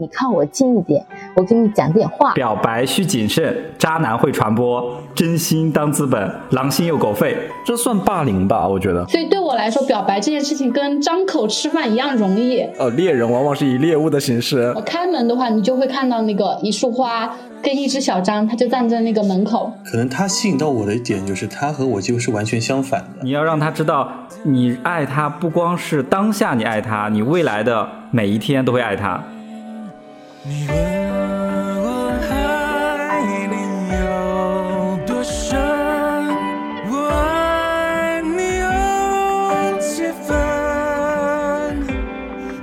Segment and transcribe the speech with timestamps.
[0.00, 1.04] 你靠我近一点，
[1.34, 2.32] 我给你讲点话。
[2.32, 8.66] 表白需谨慎，渣男会传播，真心当资本，狼心又狗肺，这算霸凌吧？
[8.66, 9.06] 我觉得。
[9.08, 12.60] 所以对我来说，表白这件事情跟张口吃饭一样容易。
[12.78, 14.74] 呃，猎人往往是以猎物的形式。
[14.86, 17.30] 开门的话，你就会看到那个一束花
[17.62, 19.70] 跟一只小张，他就站在那个门口。
[19.84, 23.22] 可能他吸引到我的一点就是，他和我几乎是完全相反的。
[23.22, 24.10] 你要让他知道，
[24.44, 29.22] 你爱他不光是当下你爱他，你未来的每一天都会爱他。
[30.42, 30.74] 你问
[31.82, 33.56] 我爱你
[33.92, 35.60] 有多深，
[36.88, 38.64] 我爱你有
[39.78, 40.32] 几分，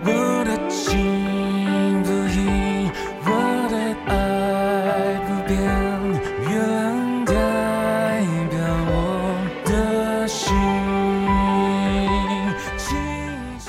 [0.04, 0.10] 我
[0.44, 2.90] 的情不移，
[3.24, 3.30] 我
[3.70, 3.78] 的
[4.12, 4.12] 爱
[5.28, 5.62] 不变，
[6.50, 7.32] 月亮代
[8.50, 8.58] 表
[8.90, 8.92] 我
[9.66, 10.44] 的心。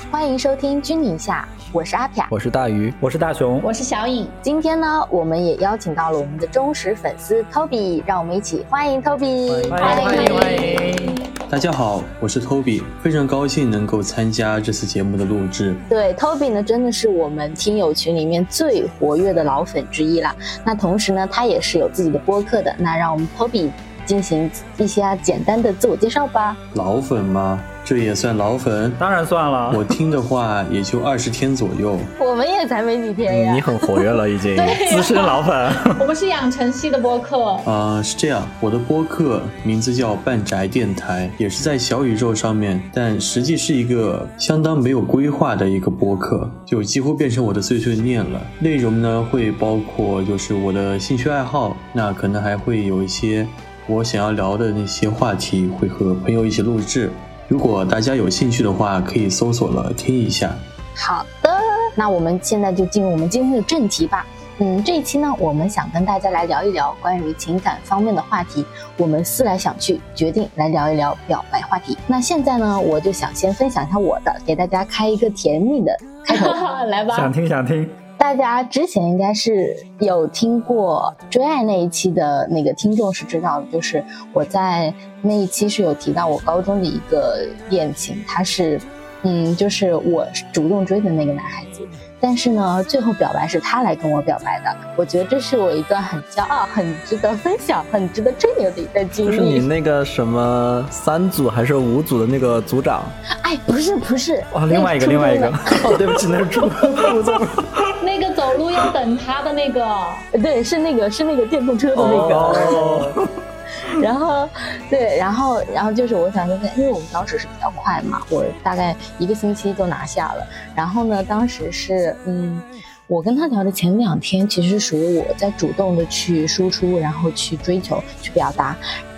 [0.09, 1.47] 欢迎收听《君临下》。
[1.71, 4.27] 我是阿飘，我是大鱼，我是大熊，我是小颖。
[4.41, 9.69] 今天呢，我们也邀请到了我们的忠实粉丝 Toby，让我们一起欢迎 Toby。
[9.69, 11.15] 欢迎欢迎欢迎！
[11.47, 15.75] 大家好，我是 Toby，非常高兴能够参加这次节目的录制。
[15.87, 20.35] 对，Toby 呢，真的是我们听友群里面最活跃的老粉之一啦。
[20.65, 22.73] 那同时呢，他也是有自己的播客的。
[22.79, 23.69] 那让我们 Toby
[24.07, 26.57] 进行一些简单的自我介绍吧。
[26.73, 27.59] 老粉吗？
[27.89, 29.71] 这也算老粉，当然算了。
[29.75, 33.51] 我听的话也就二十天左右，我们也才没几天呀。
[33.51, 34.55] 你很活跃了，已经
[34.91, 35.73] 资深老粉。
[35.99, 38.47] 我们是养成系的播客啊，是这样。
[38.59, 48.39] 我的播客名字叫半宅电台，也是在小宇宙上面，但实际是一个相当没有规划的一个播客，就几乎变成我的碎碎念了。
[48.59, 53.47] 内容呢会包括就是我的兴趣爱好，那可能还会有一些
[53.87, 57.09] 我想要聊的那些话题，会和朋友一起录制。
[57.49, 60.53] 如果大家有兴趣的话，可以搜索了听一下。
[60.95, 61.49] 好的，
[61.95, 64.23] 那我们现在就进入我们今天的正题吧。
[64.59, 68.63] 嗯，这一期呢，我们想跟大家来聊一聊关于情感方面的话题。
[68.97, 71.97] 我们思来想去，决定来聊一聊表白话题。
[72.05, 75.91] 那现在呢，我就想先分享一下我的，给大家开一个甜蜜的
[76.25, 76.51] 开头，
[76.85, 77.15] 来吧。
[77.17, 77.89] 想听想听。
[78.19, 84.03] 大家之前应该是有听过追爱那一期的那个听众是知道的，就是
[84.33, 88.77] 我在那一期是有提到我高中的一个恋情，他是，
[89.23, 91.87] 嗯，就是我主动追的那个男孩子。
[92.21, 94.75] 但是呢，最后表白是他来跟我表白的。
[94.97, 99.37] 我觉得这是我一段很骄傲、很值得分享、很值得吹牛的一段经历。
[99.37, 103.03] 就是你那个什么三组还是五组的那个组长？
[103.43, 105.47] 哎，不是不是，哦，另外一个另外一个。
[105.85, 107.39] 哦，对不起，那是初副总。
[108.49, 110.07] 那个走路要等他的那个，
[110.41, 112.35] 对，是那个是那个电动车的那个。
[112.35, 113.27] 哦。
[114.01, 114.47] 然后，
[114.89, 120.47] 对，然后，然后就是我想说，因为我们当时是比较快嘛，我大概一个星期就拿下了。
[120.75, 122.61] 然后呢，当时是，嗯，
[123.07, 128.75] 我跟他聊的前两天，其实属于我在主动的去输出，然后去追求，去表达。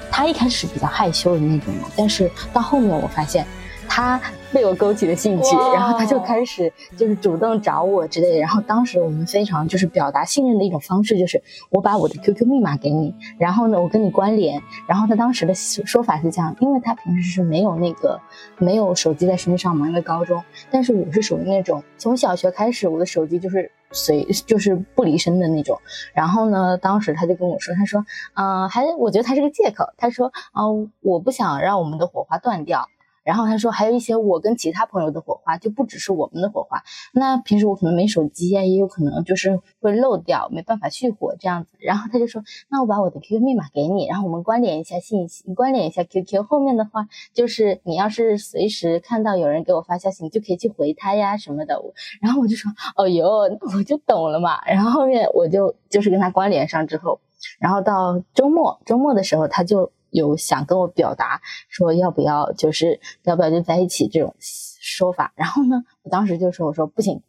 [0.09, 3.45] 他一开始比较害羞的那种嘛，但是到后面我发现。
[3.93, 4.21] 他
[4.53, 8.39] 被我勾起了兴趣，然后他就开始就是主动找我之类的。
[8.39, 14.61] 然后当时我们非常就是表达信任的一种方式，就是我把我的 QQ 密码给你，然后呢我跟你关联。
[14.87, 18.17] 然后他当时的说法是这样，因为他平时是没有那个
[18.59, 20.41] 没有手机在身上嘛，因为高中。
[20.71, 25.77] 但是我是属于那种从小学开始我的手机就是随就是不离身的那种。
[26.13, 29.83] 然后呢，当时他就跟我说，他说，嗯，还我觉得他是个借口。
[29.97, 32.87] 他说，嗯，我不想让我们的火花断掉。
[33.23, 36.81] 然后他说还有一些我跟其他朋友的火花，就不只是我们的火花。
[37.13, 41.71] 那平时我可能没手机啊，也有可能就是会漏掉，没办法续火这样子。
[41.79, 46.43] 然后他就说，那我把我的 QQ 密码给你，然后我们关联一下信息，关联一下 QQ。
[46.43, 51.81] 后面的话就是你要是随时看到有人给我发消息，你就可以去回他呀什么的。
[52.21, 53.41] 然后我就说，哦哟，
[53.75, 54.59] 我就懂了嘛。
[54.65, 57.19] 然后后面我就就是跟他关联上之后，
[57.59, 59.91] 然后到周末周末的时候他就。
[60.11, 67.21] 有想跟我表达说要不要，就是要不要就在一起这种说法，然后呢，我当时就说我说不行，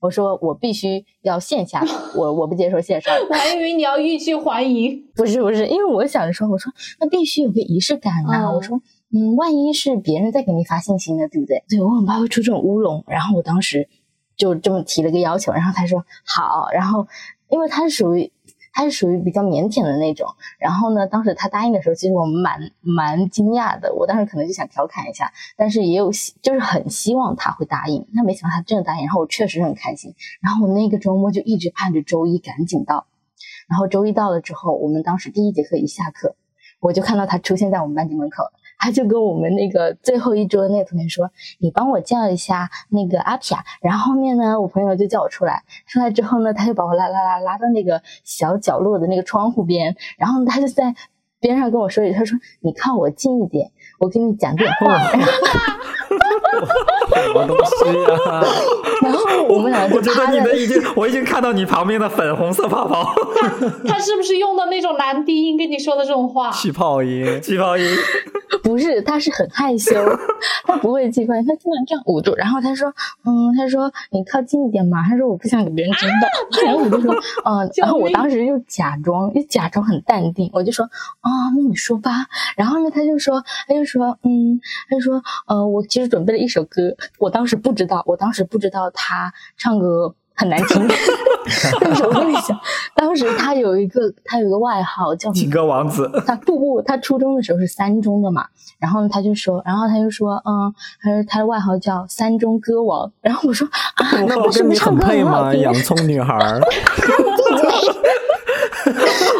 [0.00, 1.84] 我说我必须要线下，
[2.14, 3.14] 我我不接受线上。
[3.28, 8.80] 我还以为你要欲拒还迎， 不是不是，因为我想着说，我说那必须有个仪式感呐，我说
[9.12, 11.64] 嗯，万一是别人在给你发信息呢，对不对？
[11.68, 13.88] 对我很怕会出这种乌龙，然后我当时
[14.36, 17.06] 就这么提了个要求，然后他说好，然后
[17.48, 18.32] 因为他是属于。
[18.78, 20.28] 他是属于比较腼腆的那种，
[20.60, 23.92] 然后呢，当时他答应的时候，其实我们蛮蛮惊讶的。
[23.92, 28.06] 我当时可能就想调侃一下，但是也有就是很希望他会答应。
[28.14, 30.14] 那没想到他真的答应，然后我确实很开心。
[30.40, 33.08] 然后我那个周末就一直盼着周一赶紧到。
[33.68, 36.36] 然后周一到了之后，我们当时第一节课一下课，
[36.78, 38.44] 我就看到他出现在我们班级门口。
[38.78, 50.94] 他就跟我们那个最后一桌那个同学说：“你帮我叫一下那个阿皮亚。”然后后面呢，我朋友就叫我出来，出来之后呢，他就把我拉拉拉拉到那个小角落的那个窗户边，然后他就在
[51.40, 54.98] 边上跟我说一句：“他说你靠我近一点，我跟你讲点话。”
[57.18, 58.42] 什么东西啊？
[59.08, 63.48] 然后我们两个我觉得你们已经，我已经看到你旁边的粉红色泡泡，他
[63.94, 66.50] 他是不是用的那种男低音跟你说的这种话？
[66.56, 67.84] 气泡音，气泡音。
[68.62, 69.94] 不是，他是很害羞，
[70.64, 72.34] 他不会气泡音，他经常这样捂住。
[72.36, 72.88] 然后他说，
[73.24, 76.12] 嗯，他说你靠近一点嘛，他说我不想给别人知道。
[76.64, 77.14] 然后我就说，
[77.44, 80.84] 嗯，然后我当时就假装，就假装很淡定，我就说，
[81.20, 82.10] 啊、那你说吧。
[82.56, 84.60] 然后呢，他就说，他就说，嗯，
[84.90, 90.86] 他就说，呃，我其实准备了一首歌，我当时不知道，我当时不知道他唱歌很难听。
[91.80, 92.60] 但 是我跟你讲，
[92.94, 98.46] 当时他有一个，他有一个外号叫情歌王子，他不不，他初中的时候是三中的嘛，
[98.78, 105.54] 然后他就说，然后他就说，嗯，他说他的外号叫三中歌王，然后我说啊，那不跟你不是唱歌很配吗？
[105.54, 106.60] 洋葱女孩儿，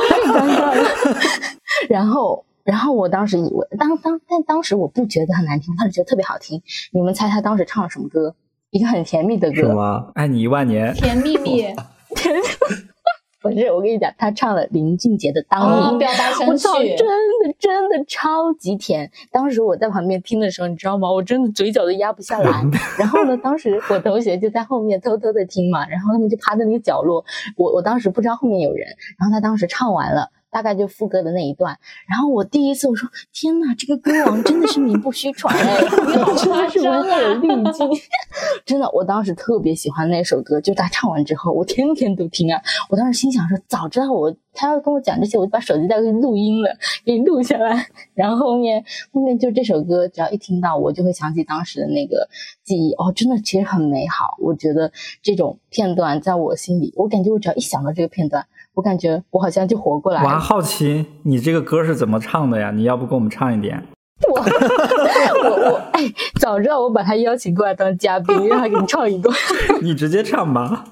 [0.09, 0.89] 太尴尬了。
[1.91, 6.63] 然后，然后我当时以为，当当，但当时我不觉得很难听，当时觉得特别好听。
[6.93, 8.35] 你们猜他当时唱了什么歌？
[8.71, 10.11] 一个很甜蜜的歌，什么？
[10.15, 10.93] 爱你一万年。
[10.95, 11.67] 甜蜜蜜，
[13.41, 19.11] 不是，我跟你讲，他唱了林俊杰的《当你》哦，我神操，真，的真的超级甜！
[19.31, 21.11] 当时我在旁边听的时候，你知道吗？
[21.11, 22.51] 我真的嘴角都压不下来。
[22.99, 27.25] 然后呢，当时我同学就在后面偷偷的听嘛，然后他们就趴在那个角落，
[27.57, 28.87] 我我当时不知道后面有人，
[29.19, 30.31] 然后他当时唱完了。
[30.51, 31.79] 大概就副歌的那一段，
[32.09, 37.89] 然后我第一次我说天呐，这个歌王真的是名不虚传哎，你好真的是文化有滤镜，
[38.65, 46.71] 真的，我当时特别喜欢那首歌，就他唱完之后，我天天都听啊，我当时心想说，早知道我他要跟我讲这些，我就把手机带过去录音了，
[47.05, 47.87] 给你录下来。
[48.15, 52.29] 然后后面后面就这首歌，只要一听到，我就会想起当时的那个
[52.65, 52.93] 记忆。
[52.95, 54.37] 哦，真的其实很美好。
[54.41, 54.91] 我觉得
[55.23, 58.45] 这种片段在我心里，我感觉我只要一想到这个片段，
[58.79, 60.39] 我感觉我好像就活过来了我还。
[60.39, 62.71] 好奇你这个歌是怎么唱的呀？
[62.71, 63.83] 你要不给我们唱一点？
[64.31, 66.05] 我我我哎，
[66.41, 69.35] 早知道我把他邀请过来当嘉宾，让他给你唱一段。
[69.83, 70.85] 你直接唱吧，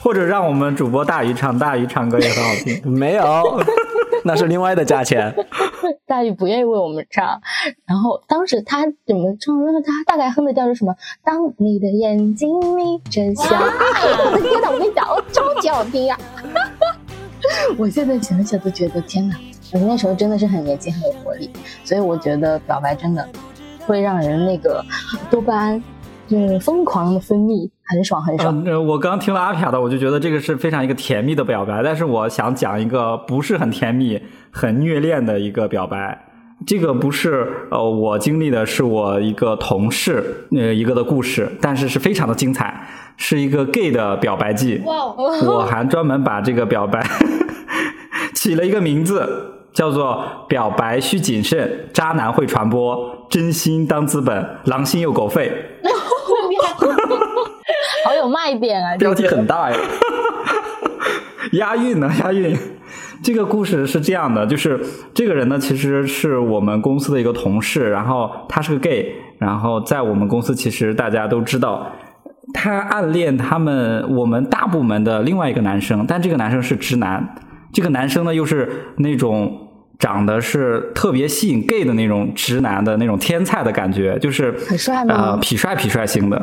[0.00, 2.90] 或者让我们主播大鱼唱，大鱼唱歌也很好听。
[2.90, 3.24] 没有，
[4.24, 5.34] 那是另外的价钱。
[6.06, 7.26] 大鱼不愿意为我们唱，
[7.86, 9.54] 然后当时他怎么唱？
[9.64, 10.94] 那个他大概哼的调是什么？
[11.22, 13.54] 当你的眼睛眯着笑，
[14.24, 14.68] 我的天呐！
[14.72, 16.16] 我跟你讲，哦，超级好听呀、
[17.76, 19.36] 我现在想想都觉得天哪，
[19.72, 21.50] 我那时候真的是很年轻，很有活力，
[21.84, 23.26] 所以我觉得表白真的
[23.80, 24.84] 会让人那个
[25.30, 25.82] 多巴胺
[26.26, 28.64] 就是疯狂的分泌，很爽很爽。
[28.64, 34.20] 嗯、呃我刚听了阿飘的，我就觉得这个是非常一个甜蜜的表白，但是我想讲一个不是很甜蜜、
[34.50, 36.18] 很虐恋的一个表白。
[36.66, 42.86] 这个不是呃我经历的，是我一个同事呃一个的故事，但是是非常的精彩，
[43.18, 44.80] 是一个 gay 的表白记。
[44.86, 45.14] 哇哦，
[45.46, 47.04] 我还专门把这个表白
[48.44, 49.26] 起了一个名字，
[49.72, 55.50] 叫做“表白需谨慎，渣男会传播，真心当资本，狼心又狗肺
[58.04, 59.78] 好有卖点啊！”，标题很大呀。
[61.52, 62.54] 押韵呢，押韵。
[63.22, 64.78] 这个故事是这样的，就是
[65.14, 71.90] 这个人呢，其实是我们公司的一个同事，然后他是个 gay，然后在我们公司其实大家都知道，
[72.52, 77.34] 他暗恋他们我们大部门的另外一个男生，但这个男生是直男，
[77.74, 86.36] 这个男生呢又是那种长得是特别吸引 gay 的那种直男的那种天才的感觉，就是很帅吗呃，痞帅痞帅型的，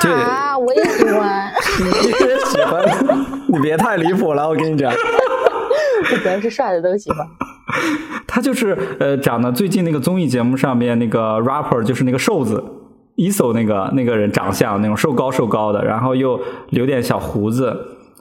[0.00, 0.10] 对。
[0.12, 2.82] 啊，我也喜欢，你也喜欢？
[3.48, 4.92] 你别太离谱了，我跟你讲。
[4.92, 7.26] 我只要是帅的都喜欢。
[8.26, 12.62] 他就是呃，长得最近那个综艺节目上面那个 rapper，就是那个瘦子
[13.16, 16.38] e s o 那个那个人长相那种瘦高瘦高的，然后又
[16.70, 17.74] 留点小胡子，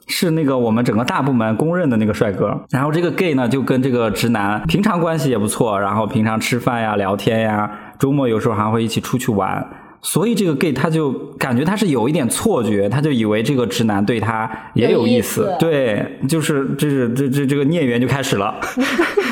[0.07, 2.59] 是那个我们整个大部门公认的那个帅哥。
[2.69, 7.69] 然后这个 gay 呢，就跟这个直男平常关系也不错，然后平常吃饭呀、聊天呀，
[8.00, 9.67] 周末有时候还会一起出去玩。
[10.01, 18.55] 所以这个 gay 他就感觉他是有一点错觉，他就以为这个直男对他也有意思，意思对，就是这是这这这个孽缘就开始了，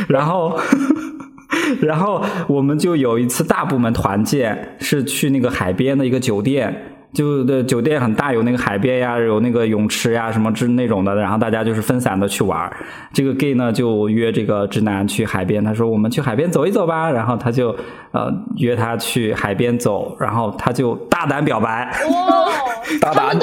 [0.08, 0.60] 然后。
[1.82, 12.76] 然后我们就有一次大部门团建，是去那个海边的一个酒店，就的酒店很大，有那个海边呀，有那个泳池呀，什么之那种的，然后大家就是分散的去玩儿。
[13.14, 17.76] 这个 gay 呢就约这个直男去海边，他说我们去海边走一走吧，然后他就
[18.12, 22.50] 呃约他去海边走，然后他就大胆表白，哇，
[23.00, 23.40] 大胆，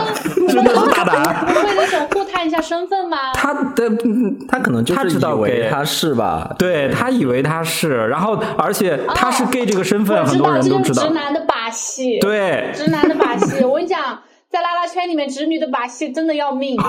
[0.48, 1.46] 真的是大胆。
[1.46, 3.16] 不会那种互探一下身份吗？
[3.34, 6.54] 他的嗯他可能就是他知道以为 gay 他是吧？
[6.58, 11.14] 对他以为他是，然后而且他是 gay 这个身份，很多人都知道直。
[11.14, 13.62] 男的把戏。，对，直男的把戏。
[13.64, 16.76] 我跟你讲，在拉拉圈里面，直女的把戏真的要命。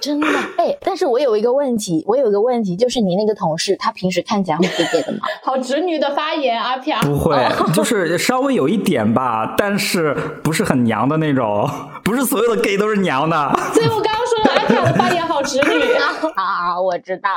[0.00, 0.26] 真的
[0.56, 5.20] 哎，但是我有一个问题，我有一个问题，就是你那个同事，他平时看起来会 gay gay 的吗？
[5.42, 7.00] 好直女的发言，阿飘。
[7.00, 7.36] 不会，
[7.74, 11.68] 就是稍微有一点吧，但是不是很娘的那种，
[12.04, 13.52] 不是所有的 gay 都是娘的。
[13.74, 14.14] 所以我刚
[14.56, 15.92] 刚说了，阿飘的发言好直女。
[16.34, 17.30] 啊，我知道，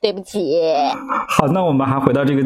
[0.00, 0.60] 对不起。
[1.28, 2.42] 好，那我们还回到这个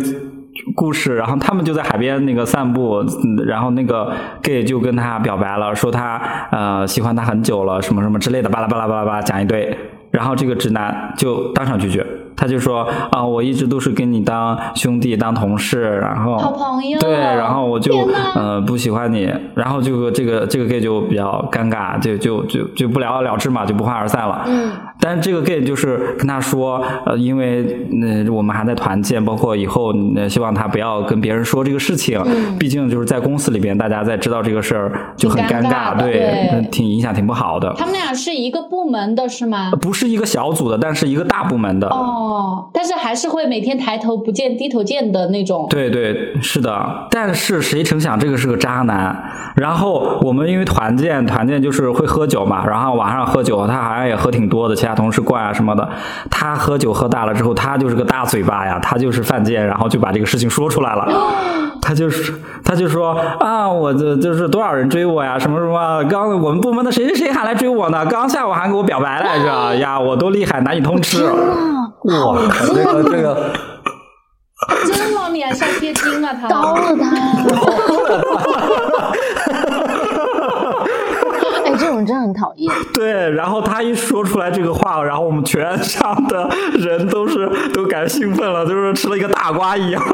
[0.74, 6.20] 故事，然后他们就在海边那个散步，嗯然后那个 gay 就跟他表白了，说他
[6.52, 9.76] 呃喜欢他很久了，什么什么之类的，巴拉巴拉巴拉巴拉讲一堆，
[10.10, 12.06] 然后这个直男就当场拒绝。
[12.40, 17.94] 他就说啊、我一直都是跟你当兄弟、当同事，然后好朋友对，然后我就
[18.34, 24.42] 呃不喜欢你，然后这个这个这个 gay 就比较尴尬，就就就就不了了之嘛，就不欢而散了。
[24.46, 37.74] 嗯，但是这个 gay 就是跟他说，呃，因为呃我们还在团建，包括以后呃希望他不要跟别人说这个事情，嗯毕竟就是在公司里边，大家在知道这个事儿就很尴尬尬，对，挺影响挺不好的。
[37.76, 39.72] 他们俩是一个部门的是吗？
[39.80, 41.88] 不是一个小组的，但是一个大部门的。
[41.88, 42.29] 哦，
[42.72, 45.66] 但是还是会每天抬头不见低头见的那种。
[45.70, 49.16] 对对，是的，但是谁成想这个是个渣男。
[49.56, 55.88] 然后我们因为团建，团建就是会喝酒嘛，然后晚上喝酒，他好像也喝挺多的，其他同事灌啊什么的。
[56.30, 61.08] 他喝酒喝大了之后，他就是个大嘴巴呀，他就是犯贱，然后就把这个事情说出来了。
[61.82, 62.32] 他就是，
[62.62, 71.26] 他就说啊，我这就是多少人追我呀，什么什么，刚我们部门的谁谁谁还来追我呢，刚下午还给我表白来着，呀，我多厉害，男女通吃。
[72.04, 73.52] 哇，这个这个，
[74.86, 76.48] 真往脸上贴金啊，他。
[76.48, 77.32] 刀了他呀！
[81.66, 82.74] 哎，这种真的很讨厌。
[82.94, 90.02] 对，然后他一说出来这个话，然后我们全场的人都是都感兴奋了，就是吃了一个大瓜一样。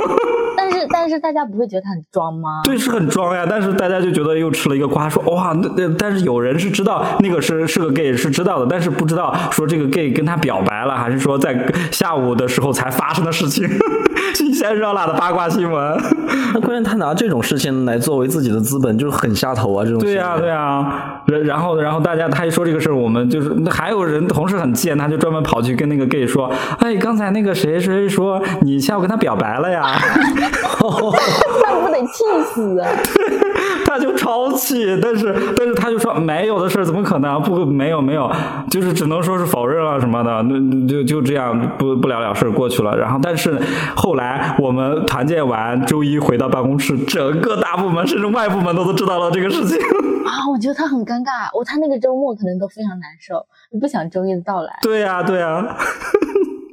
[0.91, 2.63] 但是但是大家不会觉得他很装吗？
[2.65, 11.57] 对，是很装呀，但是大家就觉得又吃了一个瓜，说哇，那那但是有人是知道那个是是个 gay 是知道的，但是不知道说这个 gay 跟他表白了，还是说在
[11.93, 13.69] 下午的时候才发生的事情，
[14.35, 15.97] 新鲜热辣的八卦新闻。
[16.53, 19.85] 那关键他拿这种事情来作为自己的资本，就是很下头啊！
[19.85, 26.51] 这种对呀、对呀、然然后然后大家他一说这个事儿，我们就是还有人同事很贱，他就专门跑去跟那个 gay 说，
[26.81, 29.97] 哎，刚才那个谁谁说你下午跟他表白了呀？
[31.65, 32.89] 那不得气死啊！
[33.87, 37.41] 他就超气，但是但是他就说没有的事，怎么可能？
[37.43, 38.31] 不，没有没有，
[38.71, 42.97] 就是只能说是否认了什么的，那就就这样不不了了事过去了。
[42.97, 43.59] 然后，但是
[43.97, 49.79] 后来我们团建完，周一回到办公室，整个大部门甚至外部门都都知道了这个事情。
[50.27, 53.47] 啊，我觉得他很尴尬，我他那个周末可能都非常难受，
[53.81, 54.77] 不想周一的到来。
[54.83, 55.65] 对呀、对呀、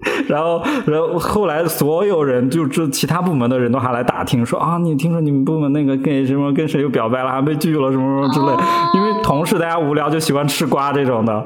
[0.27, 8.63] 然后，然后后来所有人就这其他部门的人都还来打听说啊，你听说你们部门那个跟什么跟谁又表白了，还被拒了什么什么之类。
[8.95, 11.45] 因为同事大家无聊就喜欢吃瓜这种的，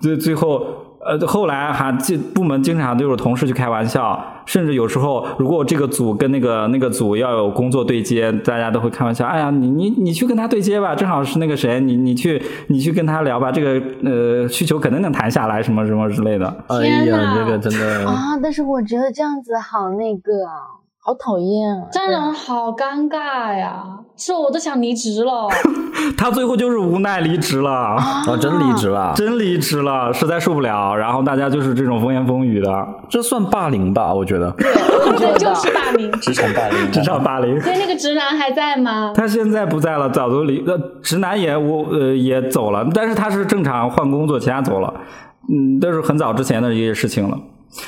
[0.00, 0.66] 最最后
[1.04, 16.46] 呃后来还这部门经常都有同事去开玩笑，甚至有时候如果这个组跟那个那个组要有工作对接，大家都会开玩笑，哎呀你你你去跟他对接吧，正好是那个谁，你你去你去跟他聊吧，这个呃需求肯定能谈下来，什么什么之类的。
[16.68, 21.86] 哎呀，天哪这个真的，啊，但是我觉得这样子好那个啊，好讨厌啊！
[21.92, 23.84] 这样人好尴尬呀，
[24.16, 25.50] 是我都想离职了。
[26.16, 30.96] 他最后就是无奈离职了，啊，真离职了，真离职了，实在受不了。
[30.96, 34.14] 然后大家就是这种风言风语的这算霸凌吧？
[34.14, 34.50] 我觉得。
[35.18, 36.10] 对，就是霸凌。
[36.22, 37.60] 职场霸凌，职场霸凌。
[37.60, 39.12] 所以那个直男还在吗？
[39.14, 44.94] 他现在不在了，早都离呃，直男也我呃也走了，但是他是正常换工作，其他走了，
[45.52, 47.38] 嗯，都是很早之前的一些事情了。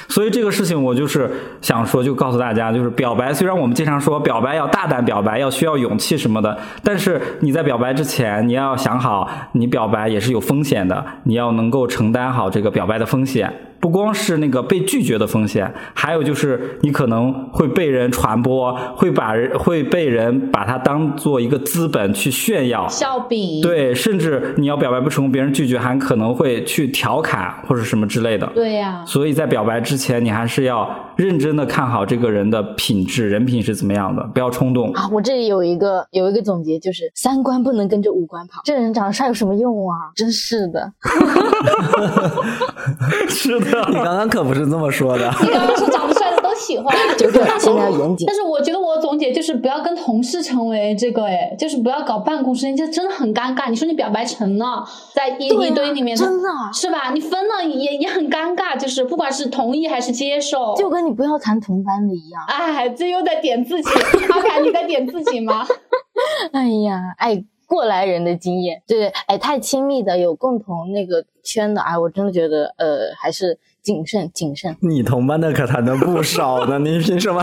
[0.08, 13.52] 所以这个事情我就是想说，就告诉大家，就是表白，虽然我们经常说表白要大胆表白，要需要勇气什么的，但是你在表白之前，你要想好，你表白也是有风险的，你要能够承担好这个表白的风险。
[13.78, 23.60] 不光是那个被拒绝的风险，还有就是你可能会被人传播，会把人会被人把它当做一个资本去炫耀，笑柄。
[23.60, 28.46] 对，甚至你要表白不成功，别人拒绝，还可能会去调侃或者什么之类的。
[28.54, 34.92] 对呀、所以在表白之前，你还是要认真的看好这个人的品质，人品是怎么样的，不要冲动。
[34.92, 38.60] 啊，我这里有一个有一个总结，就是三观不能跟着五官跑。
[38.64, 40.10] 这人长得帅有什么用啊？
[40.14, 40.92] 真是的。
[43.28, 45.32] 是的，你刚刚可不是这么说的。
[45.40, 46.14] 你刚刚说长得
[46.56, 48.34] 喜欢，九九现在要严谨但。
[48.34, 53.68] 是我觉得我总结就是不要跟同事成为这个，哎，就是不要搞办公室，这真的很尴尬。
[53.70, 54.84] 你说你表白成了，
[55.14, 57.12] 在一、啊一堆里面，真的啊是吧？
[57.12, 62.42] 你分了也也很尴尬，就是不管是同意还是接受，就跟你不要谈同班的一样。
[62.48, 63.88] 哎，这又在点自己，
[64.30, 65.66] 阿凯你在点自己吗？
[66.52, 74.76] 哎呀，哎，过来人的经验，对对，哎，太亲密的，有共同那个圈的，哎，我真的觉得，呃，还是谨慎谨慎。
[74.80, 77.40] 你同班的可谈的不少呢， 你凭什么？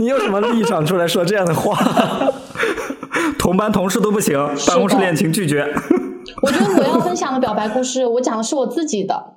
[0.00, 1.76] 你有什么立场出来说这样的话？
[3.38, 5.70] 同班同事都不行，办公室恋情拒绝。
[6.40, 9.34] 我觉得我要分享的表白故事，我讲的是我自己的。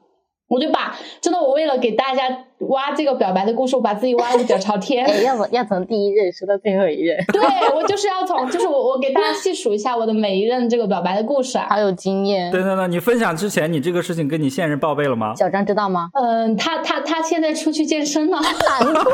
[0.48, 2.24] 我就把真的，我为了给大家
[2.70, 5.04] 挖这个表白的故事，我把自己挖了个脚朝天。
[5.04, 7.18] 哎，要不要从第一任说到最后一任？
[7.34, 7.42] 对
[7.76, 11.66] 我就是要从，就是我我给大家细数一下我的每一任这个表白的故事啊。
[11.70, 12.52] 好有经验。
[12.52, 15.34] 等等等，你分享之前，你这个事情跟你现任报备了吗？
[15.36, 16.10] 小张知道吗？
[16.14, 19.14] 嗯，他他他现在出去健身了，难怪。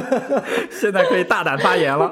[0.70, 2.10] 现在可以大胆发言了。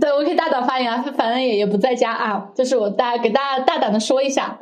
[0.00, 4.58] 对我可以大胆发言啊，他反正也也不在家啊，就是我大给大家大胆的说一下。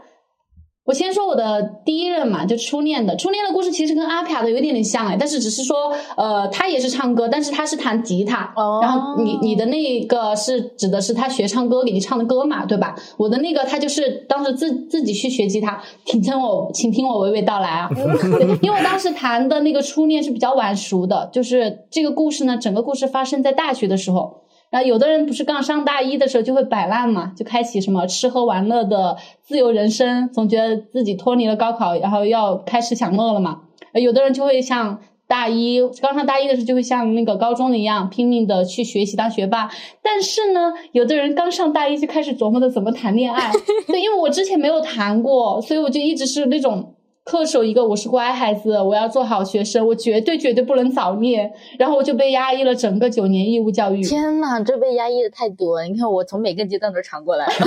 [0.84, 3.14] 我先说我的第一任嘛，就初恋的。
[3.14, 8.52] 初恋的故事其实跟阿飘的有一点点像哎，但是只是说，呃，他也是唱歌，但是他是弹吉他。
[8.56, 12.96] 哦然后你你的那个是指的是他学唱歌给你唱的歌嘛，对吧？
[13.18, 17.88] 我的那个他就是当时自自己去学吉他，请听我请听我娓娓道来啊。
[18.62, 24.40] 因为我当时谈的那个初恋是比较晚熟的，就是这个故事呢，整个故事发生在大学的时候。
[24.70, 33.62] 然后有的人不是刚上大一的时候就会摆烂嘛，就开启什么吃喝玩乐的自由人生，总觉得自己脱离了高考，然后要开始享乐了嘛。
[33.92, 39.68] 呃有的人就会像大一刚上大一的时候就会像那个高中的一样拼命的去学习当学霸，
[40.02, 43.50] 但是呢，有的人刚上大一就开始琢磨着怎么谈恋爱。
[43.88, 46.94] 对，因为我之前没有谈过，所以我就一直是那种。
[47.24, 54.02] 恪守一个我是乖孩子，我要做好学生，我绝对绝对不能早恋，然后我就被压抑了整个九年义务教育。
[54.02, 55.84] 天呐，这被压抑的太多了。
[55.84, 57.52] 你看，我从每个阶段都尝过来了。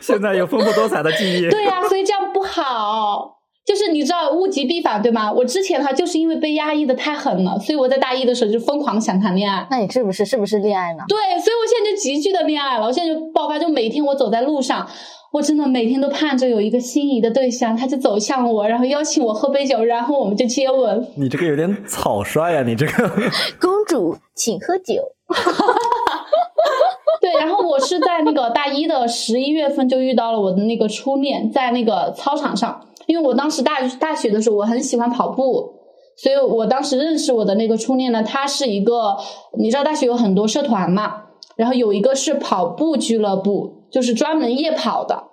[0.00, 1.48] 现在有丰富多彩的记忆。
[1.48, 3.38] 对呀、所以这样不好。
[3.64, 5.32] 就是你知道物极必反对吗？
[5.32, 9.64] 我之前的话就是因为被压抑的太狠了，所以我在大一的时候就疯狂想谈恋爱。
[9.70, 11.04] 那你是不是是不是恋爱呢？
[11.06, 12.86] 对，所以我现在就急剧的恋爱了。
[12.86, 14.84] 我现在就爆发，就每天我走在路上，
[15.32, 21.06] 我真的每天都盼着有一个心仪的对象，他就走向我，然后邀请我喝杯酒，然后我们就接吻。
[21.16, 23.10] 你这个有点草率呀、你这个
[23.58, 25.02] 公主，请喝酒。
[27.22, 35.72] 对，然后我是在那个大一的十一月份就遇到了我的那个初恋，在那个操场上，因为我当时大大学的时候我很喜欢跑步，
[36.16, 39.16] 所以我当时认识我的那个初恋呢，他是一个，
[39.56, 41.22] 你知道大学有很多社团嘛，
[41.56, 45.24] 然后有一个是跑步俱乐部，就是专门夜跑的。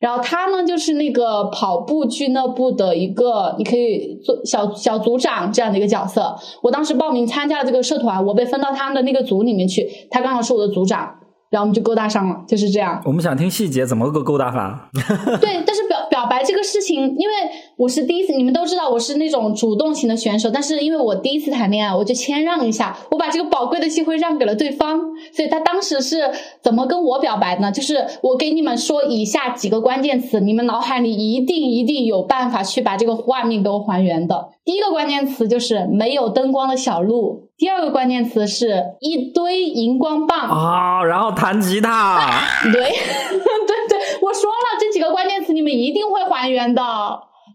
[0.00, 6.36] 然后他呢，就是那个跑步俱乐部的一个，你可以做小小组长这样的一个角色。
[6.62, 11.17] 我当时报名参加了这个社团，我被分到他们的那个组里面去，他刚好是我的组长，
[11.50, 13.00] 然后我们就勾搭上了，就是这样。
[13.04, 14.90] 我们想听细节，怎么个勾搭法？
[15.40, 17.34] 对，但是表表白这个事情，因为
[17.76, 25.00] 我是第一次，你们都知道我是那种主动型的选手，但是因为我第一次谈恋爱，我就谦让一下，我把这个宝贵的机会让给了对方，
[25.32, 26.30] 所以他当时是
[26.62, 27.72] 怎么跟我表白呢？
[27.72, 34.50] 就是我给你们说以下几个关键词，你们脑海里一定一定有办法去把这个画面给我还原的。
[34.64, 42.30] 第一个关键词就是没有灯光的小路，第二个关键词是一堆荧光棒，啊，然后弹吉他。
[42.62, 46.82] 对 对对，我说了这几个关键词，你们一定会还原的。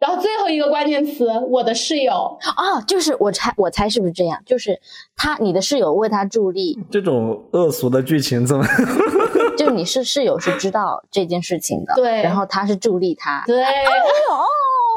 [0.01, 4.37] 然后最后一个关键词，我的室友，哦，就是我猜，我猜是不是这样？
[4.45, 4.77] 就是
[5.15, 8.65] 他，你的室友为他助力，这种恶俗的剧情怎么？
[9.55, 13.63] 就你是室友是知道这件事情的，对然后他是助力他，对，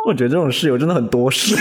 [0.04, 1.54] 我觉得这种室友真的很多事。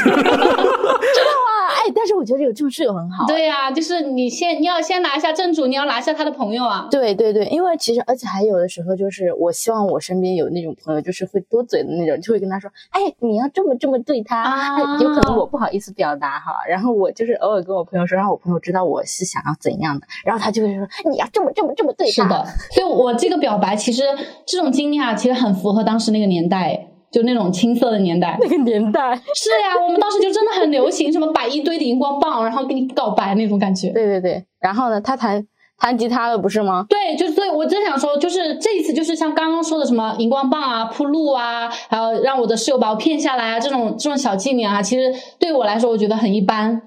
[2.06, 6.88] 但是我觉得有这种室友很好，对呀、就是你先，你要先拿下正主，你要拿下他的朋友啊。
[6.91, 24.04] 对对对，因为其实而且还有的时候就是，我希望我身边有那种朋友，就是会多嘴的那种，就会跟他说，哎，你要这么这么对他，啊哎有可能我不好意思表达哈，然后我就是偶尔跟我朋友说，让我朋友知道我是想要怎样的，然后他就会说，你要这么这么这么对他，是的，所以我这个表白其实
[24.46, 28.38] 这种经历啊，其实很符合当时那个年代，就那种青涩的年代。
[28.41, 33.88] 那个年代， 是呀，我们当时就真的很流行什么摆一堆的荧光棒，然后给你告白那种感觉。
[33.91, 35.41] 对对对，然后呢，他弹
[35.80, 36.86] 弹吉他了不是吗？
[36.89, 46.82] 对，就所以我真想说，就是这一次，就是像刚刚说的什么荧光棒啊、铺路啊，还有让我的室友把我骗下来啊，这种这种小伎俩啊，其实对我来说，我觉得很一般，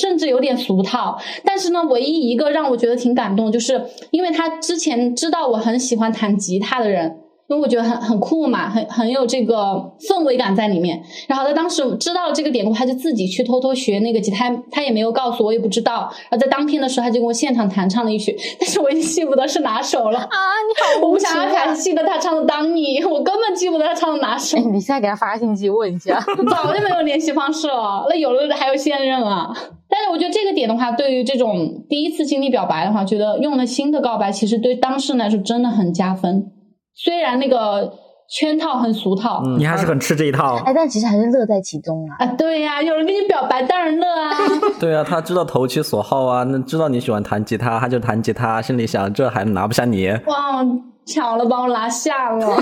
[0.00, 1.18] 甚至有点俗套。
[1.44, 7.18] 但是呢，唯一一个让我觉得挺感动，就是因为他之前知道我很喜欢弹吉他的人。
[7.52, 9.54] 因为我觉得很很酷嘛，很很有这个
[10.00, 11.02] 氛围感在里面。
[11.28, 16.10] 然后他当时知道了这个典故，他就自己去偷偷学那个吉他，他也没有告诉我，我也不知道。
[16.30, 20.26] 然后在当天的时候，他就跟我现场弹唱了一曲，但是我已经记不得是哪首了啊！
[20.66, 24.56] 你好， 我不想让他记得他唱的《当你》，我根本记不得他唱的哪首。
[24.56, 26.18] 你现在给他发个信息问一下，
[26.50, 28.06] 早就没有联系方式了。
[28.08, 29.52] 那有了还有现任啊？
[29.88, 36.50] 但是我觉得这个点的话，对于这种第一次经历表白的话，觉得用了新的告白，其实对当事人来说真的很加分。
[36.94, 37.92] 虽然那个
[38.38, 40.56] 圈套很俗套，你还是很吃这一套。
[40.64, 42.24] 哎，但其实还是乐在其中啊！
[42.24, 44.30] 啊，对呀，有人跟你表白，当然乐啊。
[44.80, 50.08] 对啊，他知道投其所好啊，那知道你喜欢弹吉他，他就弹吉他，心里想这还拿不下你。
[50.26, 50.64] 哇，
[51.04, 52.56] 巧了，把我拿下了。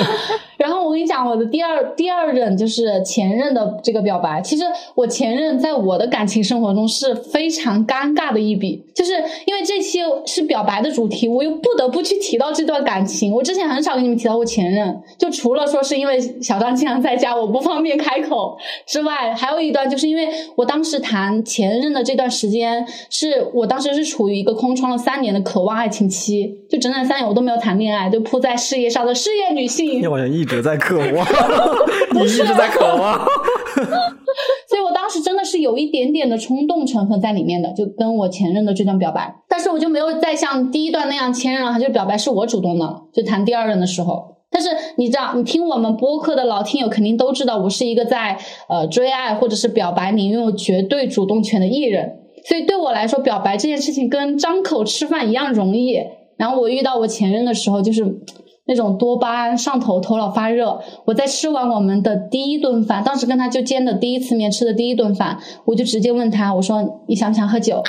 [0.56, 4.42] 然后我跟你讲，我的第二第二任就是前任的这个表白。
[4.42, 4.62] 其实
[4.94, 9.12] 我前任在我的感情生活中是非常尴尬的一笔，就是
[9.46, 13.32] 因为这期是表白的主题，我又不得不去提到这段感情。
[13.32, 30.00] 我之前很少跟你们提到过前任，就除了说是因为小张经常在家，我不方便开口之外，还有一段就是因为我当时谈前任的这段时间，是我当时是处于一个空窗了三年的渴望爱情期，就整整三年我都没有谈恋爱，就扑在事业上的事业女性。
[30.00, 30.40] 你好像一。
[30.40, 31.26] 一直在渴望，
[32.14, 33.18] 你一直在渴望，
[34.66, 44.38] 所以我当时真的是有一点点的冲动成分在里面的，就跟我前任的这段表白，但是我就没有再像第一段那样谦让，他就表白是我主动的，就谈第二任的时候。
[44.50, 48.38] 但是你知道，你听我们播客的老听友肯定都知道，我是一个在
[48.70, 52.16] 呃追爱或者是表白里拥有绝对主动权的艺人，
[52.46, 56.00] 所以对我来说，表白这件事情跟张口吃饭一样容易。
[56.40, 58.04] 然后我遇到我前任的时候，就是。
[58.66, 60.80] 那种多巴胺上头，头脑发热。
[61.04, 67.82] 我在吃完我们的第一顿饭，当时跟他就见的第一次面，吃的第一顿饭，我就直接问他，我说你想不想喝酒？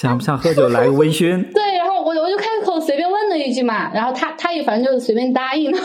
[0.00, 0.66] 想不想喝酒？
[0.68, 1.44] 来个微醺。
[1.52, 5.78] 对，然后我我就开口随便问了一句嘛，然后他他也反正就随便答应了。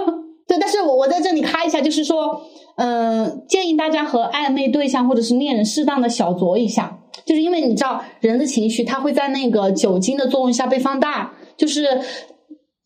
[0.46, 2.42] 对，但是我我在这里咔一下，就是说，
[2.76, 12.00] 嗯，建议大家和暧昧对象或者是恋人适当的小酌一下，就是因为你知道人的情绪，它会在那个酒精的作用下被放大，就是。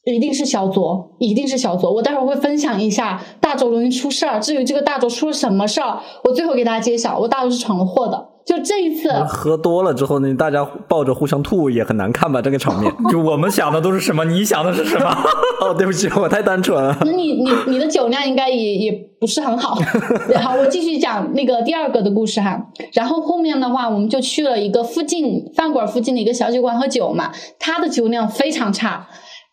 [0.06, 1.90] 一定是小左，一定是小左。
[1.90, 4.38] 我待会儿会分享一下大周容易出事儿。
[4.38, 7.18] 至于这个大周出了什么事儿，我最后给大家揭晓。
[7.18, 8.33] 我大周是闯了祸的。
[8.46, 12.42] 就这一次，喝多了之后呢，大家抱着互相吐也很难看吧？
[12.42, 14.24] 这个场面， 就我们想的都是什么？
[14.26, 15.08] 你想的是什么？
[15.60, 16.94] 哦，对不起，我太单纯了。
[17.00, 19.74] 那 你你你的酒量应该也也不是很好。
[20.42, 22.60] 好，我继续讲那个第二个的故事哈。
[22.92, 27.32] 然后后面的话，我们就去了一个附近饭馆附近的一个小酒馆喝酒嘛。
[27.58, 29.06] 他的酒量非常差。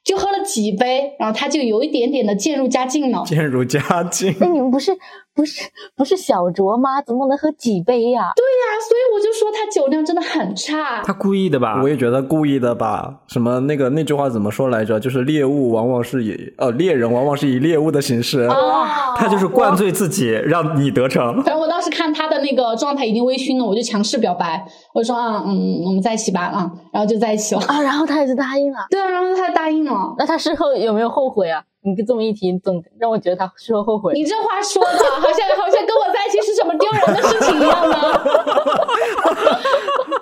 [0.04, 3.23] 就喝了几杯，然后他就有一点点的渐入佳境了。
[3.23, 4.36] 渐入佳境？
[4.39, 4.91] 那你们不是
[5.34, 5.62] 不是
[5.96, 7.02] 不是小酌吗？
[7.02, 8.32] 怎么能喝几杯呀？
[8.36, 11.02] 对呀，所以我就说他酒量真的很差。
[11.04, 11.82] 他故意的吧？
[11.82, 13.22] 我也觉得故意的吧。
[13.28, 15.00] 什么那个那句话怎么说来着？
[15.00, 18.41] 就是猎物往往是以呃猎人往往是以猎物的形式。
[18.41, 21.36] 哦，他就是灌醉自己，让你得逞。
[21.44, 28.80] 反正我当时看他的那个状态已经微醺了，我就强势表白，我说啊嗯，我们在一起吧啊，然后就在一起了啊，然后他也就答应了。
[28.89, 30.13] 对啊，然后他答应了。
[30.17, 31.63] 那他事后有没有后悔啊？
[31.84, 34.13] 你这么一提，总让我觉得他事后后悔。
[34.13, 34.89] 你这话说的，
[35.20, 37.98] 好像好像跟我在一起是什么丢人的事情一样呢。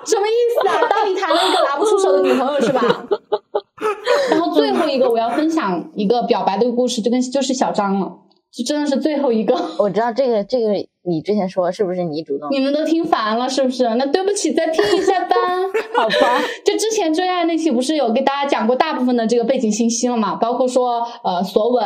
[0.06, 0.88] 什么意思啊？
[0.90, 2.82] 当你谈了一个拿不出手的女朋友是吧？
[4.32, 8.20] 然后最后一个我要分享一个表白的故事，就跟就是小张了。
[8.52, 10.70] 就真的是最后一个，我知道这个这个
[11.08, 12.50] 你之前说是不是你主动？
[12.52, 13.84] 你们都听烦了是不是？
[13.96, 15.36] 那对不起，再听一下吧。
[15.96, 20.36] 好吧，就之前追爱那期不是有给大家讲过大部分的这个背景信息了嘛？
[20.36, 21.84] 包括说呃索吻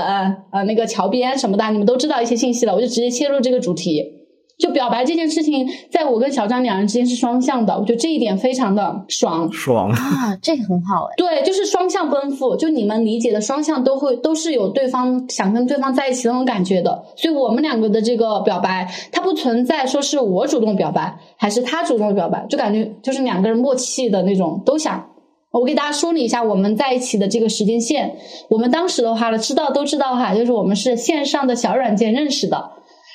[0.52, 4.23] 呃那个桥边什么的，你们都知道一些信息了，我就直接切入这个主题。
[4.58, 11.14] 就表白这件事情，在我跟小张两人之间是双向的，我觉得这一点非常的爽爽啊，这个很好哎。
[11.18, 25.10] 对，就是双向奔赴，就你们理解的双向都会都是有对方想跟对方在一起那种感觉的，所以我们两个的这个表白，它不存在说是我主动表白还是他主动表白，就感觉就是两个人默契的那种都想。
[25.52, 28.16] 我给大家梳理一下我们在一起的这个时间线，
[28.50, 32.72] 我们当时的话呢，知道都知道哈，就是我们是线上的小软件认识的。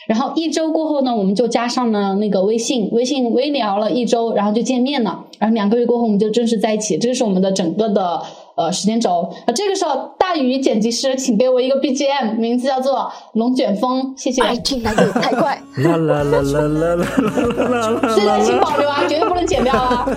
[0.08, 5.26] 然后一周过后呢，我们就加上了那个微信，微信微聊了一周，然后就见面了。
[5.38, 6.96] 然后两个月过后，我们就正式在一起。
[6.96, 8.18] 这个是我们的整个的
[8.56, 9.30] 呃时间轴。
[9.44, 12.94] 啊，这个时候大鱼剪辑师，请给我一个 BGM，名字叫做
[13.34, 14.42] 《龙卷风》，谢谢。
[14.42, 15.60] 爱情来得太快。
[15.76, 18.14] 啦啦啦啦啦啦啦啦！
[18.16, 20.08] 这段请保留啊，绝对不能剪掉啊。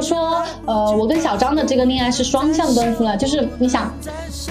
[0.00, 3.92] 说呃我跟小张的这个恋爱是双向奔赴了，就是你想，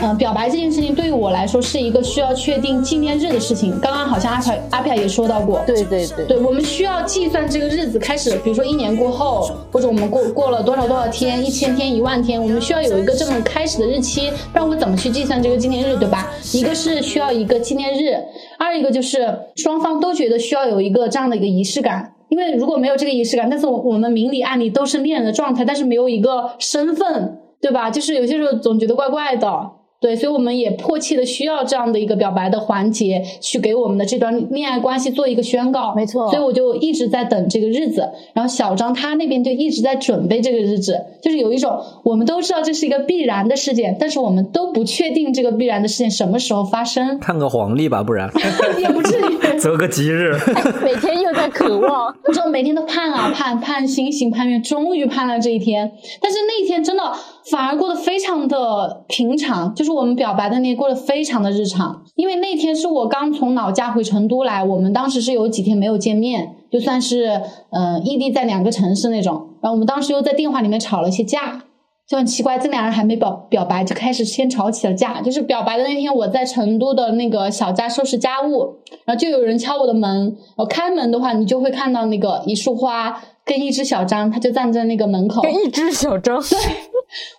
[0.02, 3.80] 嗯、表白这件事情对于我来说是一个需要确定纪念日的事情。
[3.80, 16.32] 刚刚好像阿飘阿飘也说到过，对对对，对，我们需要计算这个日子开始，比如说一年过后，或者我们过过了多少多少天，一千天、一万天，我们需要有一个这么开始的日期，不然我怎么去计算这个纪念日，对吧？
[16.54, 18.16] 一个是需要一个纪念日，
[18.58, 22.14] 二一个就是双方都觉得需要有一个这样的一个仪式感。
[22.30, 27.90] 因为如果没有这个仪式感，但是我我们明里暗里都是恋人的状态，但是没有一个身份，对吧？
[27.90, 29.72] 就是有些时候总觉得怪怪的。
[30.02, 35.94] 对，所以我们也迫切的需要这样的一个表白的环节，去给我们的这段恋爱关系做一个宣告。
[35.94, 48.32] 没错所以我就一直在等这个日子，然后小张他那边就一直在准备这个日子，就是有一种我们都知道这是一个必然的事件，但是我们都不确定这个必然的事件什么时候发生，看个黄历吧，不然
[48.80, 49.49] 也不至于。
[49.60, 50.34] 择个吉日，
[50.82, 52.16] 每天又在渴望。
[52.26, 55.92] 我说每天都盼啊盼盼星星盼月，终于盼了这一天。
[56.22, 57.04] 但是那一天真的
[57.52, 62.04] 反而过得非常的平常，就是我们表白的那天过得非常的日常。
[62.16, 67.42] 因为那天是我刚从老家回成都来，我们当时是有几天没有见面，就算是
[67.72, 69.50] 呃异地在两个城市那种。
[69.62, 71.62] 然后我们当时又在电话里面吵了一些架。
[72.10, 75.22] 就很奇怪，这俩人还没表表白就开始先吵起了架。
[75.22, 80.36] 就是表白的那天，我在成都的那个小家收拾家务，然后就有人敲我的门。
[80.58, 85.44] 我开门的话，你就会看到那个一束花跟一只小张，他就站在那个门口。
[85.44, 86.58] 跟一只小张，对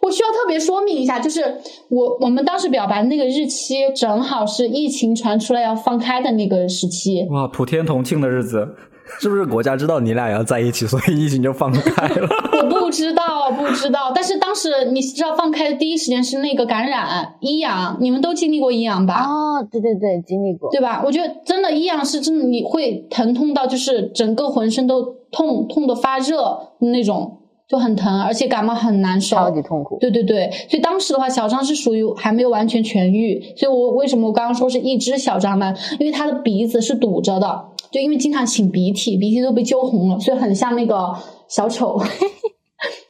[0.03, 1.43] 我需要特别说明一下，就是
[1.89, 7.27] 我我们当时表白的那个日期，正好是疫情传出来要放开的那个时期。
[7.31, 8.69] 哇，普天同庆的日子，
[9.19, 12.29] 是不是国家知道你俩要在一起，所以疫情就放开了？
[12.63, 14.13] 我不知道，不知道。
[14.15, 19.25] 但是当时你知道放开的第一时间是那个感染一阳，你们都经历过一阳吧？
[19.25, 20.71] 哦，对对对，经历过。
[20.71, 21.03] 对吧？
[21.05, 29.97] 我觉得真的，一阳是真的，你会疼痛到就是整个浑身都痛，痛的发热那种，就很疼，而且感冒很难受，超级痛苦。
[30.01, 35.73] 对对对，所以当时的话，小张是属于还没有完全痊愈，所以我为什么我刚刚说是一只小张呢？
[35.99, 41.15] 因为他的鼻子是堵着的，就因为经常擤鼻涕，鼻涕都被揪红了，所以很像那个
[41.49, 42.01] 小丑。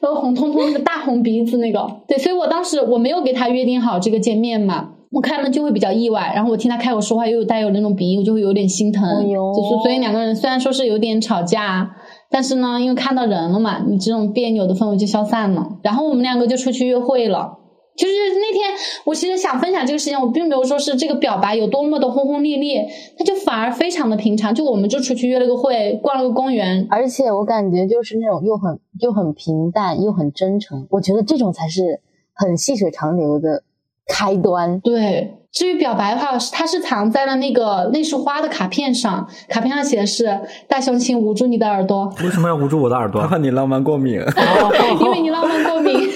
[0.00, 11.88] 然后红彤彤那个大红鼻子那个，对，所以我当时我没有给他约定好这个见面嘛，我开门就会比较意外，然后我听他开口说话又有带有那种鼻音，我就会有点心疼，就是所以两个人虽然说是有点吵架，
[12.28, 17.59] 但是呢，因为看到人了嘛，你这种别扭的氛围就消散了，然后我们两个就出去约会了。
[18.06, 18.70] 就是那天，
[19.04, 24.54] 我其实想分享这个事情，我并没有说是这个表白有多么的轰轰烈烈，它就反而非常的平常。
[24.54, 32.00] 就我们就出去约了个会，逛了个公园，而且我感觉就是那种又很又很平淡又很真诚，我觉得这种才是
[32.32, 33.62] 很细水长流的
[34.06, 34.80] 开端。
[34.80, 43.28] 对，至于表白的话，它是藏在了那个那束花的卡片上，卡片上写的是“大熊请捂住你的耳朵，为什么要捂住我的耳朵他？
[43.28, 44.14] 怕你浪漫过敏。
[45.00, 45.94] 因为你浪漫过敏。”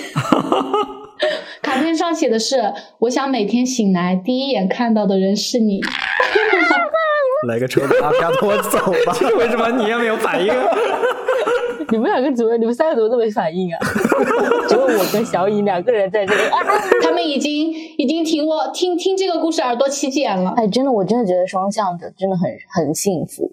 [1.97, 5.81] 上写的是：“我想每天醒来第一眼看到的人是你。
[7.49, 9.17] 来个车把阿飘拖走吧。
[9.37, 10.53] 为什么你也没有反应？
[11.91, 13.79] 你们两个怎么，你们三个怎么都没反应啊？
[14.67, 16.59] 只有我跟小颖两个人在这里啊！”
[17.03, 20.55] 他们已经已经听我听听这个故事耳朵起茧了。
[20.57, 23.53] 哎，真的，我真的觉得双向的真的很很幸福，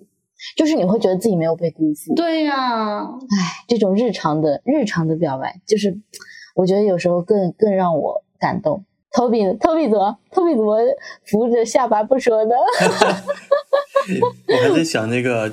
[0.55, 2.15] 就是你会觉得自己没有被辜负。
[2.15, 5.97] 对呀、哎，这种日常的日常的表白，就是
[6.55, 8.83] 我觉得有时候更更让我感动。
[9.13, 10.77] Toby Toby 怎么 Toby 怎么
[11.25, 12.55] 扶着下巴不说呢？
[14.47, 15.51] 我还在想那个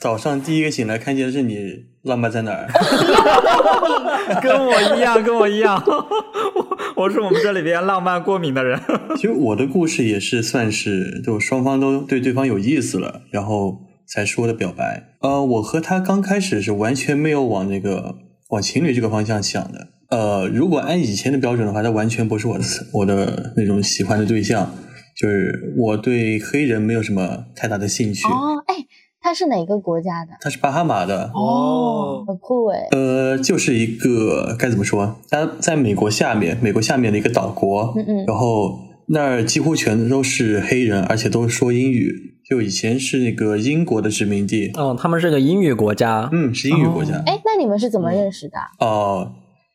[0.00, 2.66] 早上第一个醒来看见的是你，浪漫在哪儿？
[4.40, 8.80] 跟我一样，跟我一样， 我我是我们这里边浪漫过敏的人。
[9.16, 15.10] 其实我的故事也是算是就双方都对对方有意思了，然后才说的表白。
[15.20, 18.14] 呃，我和他刚开始是完全没有往那个
[18.48, 19.88] 往情侣这个方向想的。
[20.10, 24.74] 呃，如果按以前的标准的话，他完全不是我的我的那种喜欢的对象，
[25.16, 28.26] 就是我对黑人没有什么太大的兴趣。
[28.26, 28.74] 哦，哎，
[29.20, 30.32] 他是哪个国家的？
[30.40, 32.88] 他是巴哈马的，哦，很酷哎！
[32.92, 35.16] 呃，就是一个该怎么说？
[35.30, 42.32] 他在美国下面，美国下面的一个岛国，嗯嗯然后那儿几乎全都是黑人，而且都说英语。
[42.46, 46.28] 就以前是那个英国的殖民地，哦，他们是个英语国家。
[46.30, 47.14] 嗯，是英语国家。
[47.24, 48.86] 哎，那你们是怎么认识的啊？
[48.86, 49.32] 哦、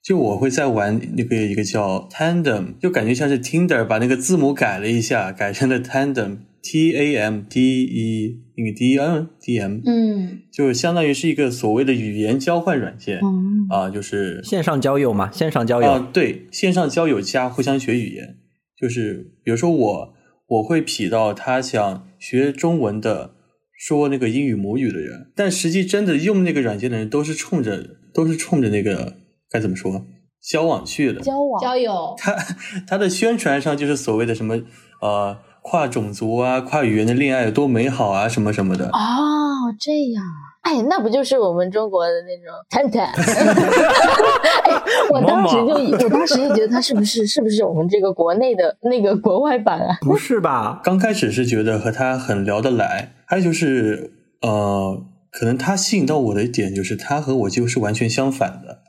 [0.09, 15.87] 就我会在玩那个一个叫 Tandem，就感觉像是 Tinder 把那个字母改了一下，改成了 Tandem，T A M D E 那个 D N D M，嗯，就相当于是一个所谓的语言交换软件嗯，啊、就是线上交友嘛，线上交友。
[15.87, 18.37] 啊，对，线上交友加互相学语言，
[18.81, 20.13] 就是比如说我
[20.47, 23.35] 我会匹到他想学中文的，
[23.77, 29.18] 说那个英语母语的人，但实际真的用那个软件的人都是冲着都是冲着那个
[29.51, 30.01] 该怎么说
[30.41, 31.21] 交往去了。
[31.21, 32.35] 交往交友，他
[32.87, 34.55] 他的宣传上就是所谓的什么
[35.01, 38.87] 呃跨种族啊、跨语言的恋爱有多美好啊，什么什么的。
[38.87, 43.07] 哦，这样啊，哎，那不就是我们中国的那种探探？
[44.63, 44.81] 哎，
[45.11, 49.97] 我当时就，我当时就觉得他是不是是不是我们这个国内的那个国外版啊？
[50.01, 50.79] 不是吧？
[50.85, 58.79] 刚开始是觉得和他很聊得来，还有就是呃，可能他吸引到我的一点就是他和我就是完全相反的，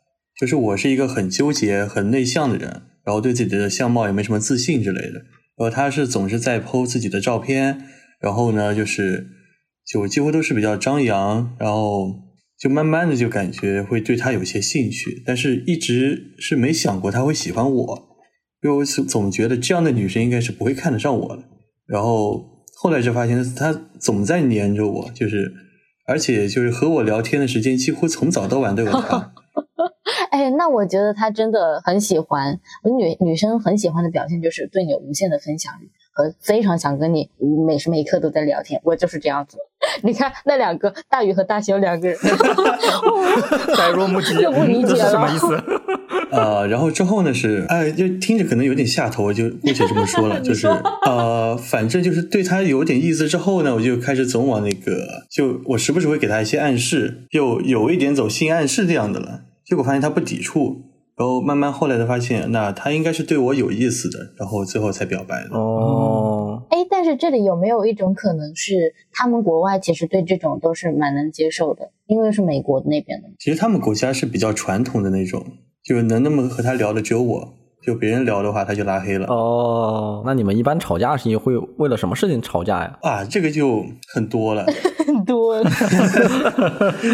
[0.41, 5.19] 就是我是一个很纠结、很内向的人，然后对自己的相貌也没什么自信之类的。
[5.59, 7.83] 然后他是总是在 PO 自己的照片，
[8.23, 9.27] 然后呢，就是
[9.87, 12.15] 就几乎都是比较张扬，然后
[12.59, 18.09] 就慢慢的就感觉会对他有些兴趣，但是一直是没想过他会喜欢我，
[18.63, 21.43] 因为我总总觉得这样的女生应该是不会看得上我的。
[21.87, 25.53] 然后后来就发现他总在黏着我，就是
[26.07, 29.35] 而且就是和我聊天的时间几乎从早到晚都有他。
[30.31, 37.31] 哎，那我觉得他真的很喜欢我女女生很喜欢的表现就是对你无限的分享欲和非常想跟你
[37.67, 38.81] 每时每刻都在聊天。
[38.85, 39.59] 我就是这样子。
[40.03, 42.19] 你看那两个大宇和大雄两个人，
[43.77, 45.47] 呆若木鸡，就不理解这是什么意思？
[46.31, 50.69] 呃，然后之后呢是，哎，就听着可能有点下头，我就姑且这么说了， 就是
[51.07, 59.41] 呃，反正就是对他有点意思之后呢，我就开始总往那个，就我时不时会给他一些暗示，就有一点走性暗示这样的了。
[59.71, 60.83] 结果发现他不抵触，
[61.17, 65.57] 然后慢慢后来才发现，那他应该是对我有意思的，然后最后才表白的。
[65.57, 73.29] 哦，哎，但是这里有没有一种可能是，他们国外其实对这种都是蛮能接受的，因为是美国那边的。
[73.39, 75.47] 其实他们国家是比较传统的那种，
[75.85, 79.27] 就能那么和他聊的只有我，就别人聊的话他就拉黑了。
[79.29, 82.99] 哦，那你们一般吵架是会为了什么事情吵架呀？
[83.03, 84.67] 啊，这个就很多了。
[85.31, 85.63] 很多，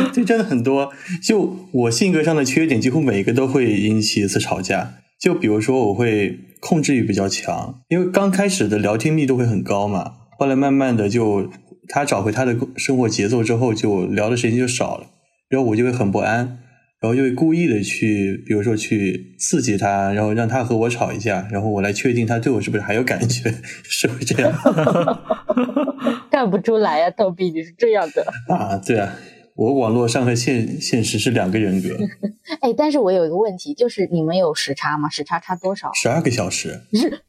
[0.13, 0.93] 就真的很多。
[1.23, 4.95] 就我性格上的缺点，几乎每一个都会引起一次吵架。
[5.21, 11.49] 就比如说，我会控制欲比较强，因为刚开始的聊天密度会很高嘛，后来慢慢的就
[11.89, 15.07] 他找回他的生活节奏之后，就聊的时间就少了，
[15.49, 16.59] 然后我就会很不安，
[17.01, 23.53] 然后就会故意的去，比如说去刺激他，然后让他和我吵一架，然后我来确定他对我是不是还有感觉，
[23.85, 24.53] 是不是这样
[26.31, 28.25] 看不出来呀、逗比你是这样的。
[28.49, 28.77] 啊？
[28.85, 29.15] 对啊，
[29.55, 31.89] 我网络上和现现实是两个人格，
[32.61, 35.09] 哎，但是我有一个问题，就是你们有时差吗？
[35.11, 35.91] 时差差多少？
[35.95, 36.81] 十二个小时。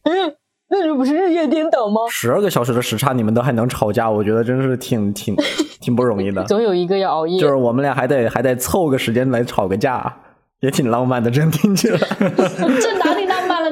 [0.04, 0.36] 嗯，
[0.70, 2.02] 那这不是日夜颠倒吗？
[2.10, 5.36] 十二个小时的时差，你们都还能吵架，我觉得真是挺挺
[5.80, 6.44] 挺不容易的。
[6.50, 7.40] 总有一个要熬夜。
[7.40, 10.14] 就是我们俩还得还得凑个时间来吵个架，
[10.60, 11.98] 也挺浪漫的，真听起来。
[12.20, 13.17] 这哪？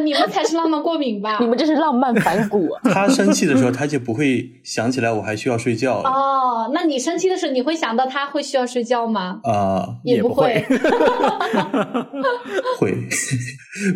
[0.06, 1.38] 你们才是浪漫过敏吧？
[1.42, 2.80] 你们这是浪漫反骨啊！
[2.94, 9.40] 他生气的时候，他就不会想起来我还需要睡觉了哦，那你生气的时候，你会想到他会需要睡觉吗？
[9.44, 10.64] 啊、不也不会
[12.80, 12.94] 会。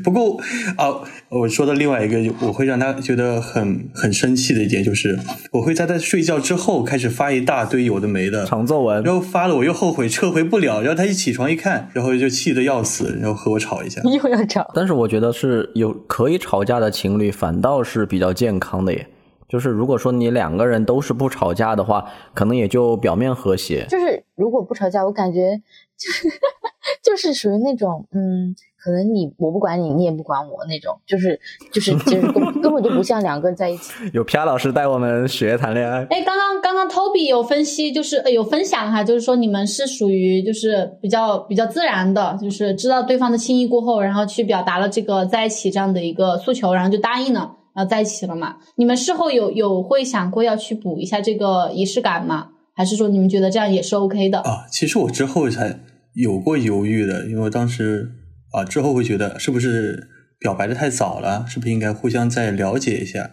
[0.03, 0.37] 不过
[0.77, 5.17] 啊，我说的另外一个，我会让他觉得很很生气的一点，就是
[5.51, 14.01] 我会在他睡觉之后开始发一大堆有的没的，长作文然后发了我又后悔撤回不了，然后他一起床一看，然后就气得要死，然后和我吵一架。
[14.03, 19.07] 又要吵，但是我觉得是有可以吵架的情侣，反倒是比较健康的耶。
[19.47, 23.85] 就是如果说你两个人都是不吵架的话，可能也就表面和谐。
[23.89, 25.59] 就是如果不吵架，我感觉
[25.97, 26.29] 就是
[27.01, 31.39] 就是属于那种嗯，可能你我不管你，你也不管我那种，就是
[31.71, 33.93] 就是就是根根本就不像两个人在一起。
[34.13, 48.55] 有 P R 老师带我们学谈恋爱，哎，刚刚刚刚 Toby 有分析，就是呃有分享哈，就是说你们是属于就是比较比较自然的，就是知道对方的心意过后，然后去表达了这个在一起这样的一个诉求，然后就答应了，然后在一起了嘛。
[48.75, 52.49] 你们事后有有会想过要去补一下这个仪式感吗？
[52.73, 54.39] 还是说你们觉得这样也是 OK 的？
[54.39, 55.81] 啊，其实我之后才
[56.13, 58.09] 有过犹豫的，因为我当时
[58.51, 60.07] 啊之后会觉得是不是
[60.39, 63.31] 表白的太早了，是不是应该互相再了解一下？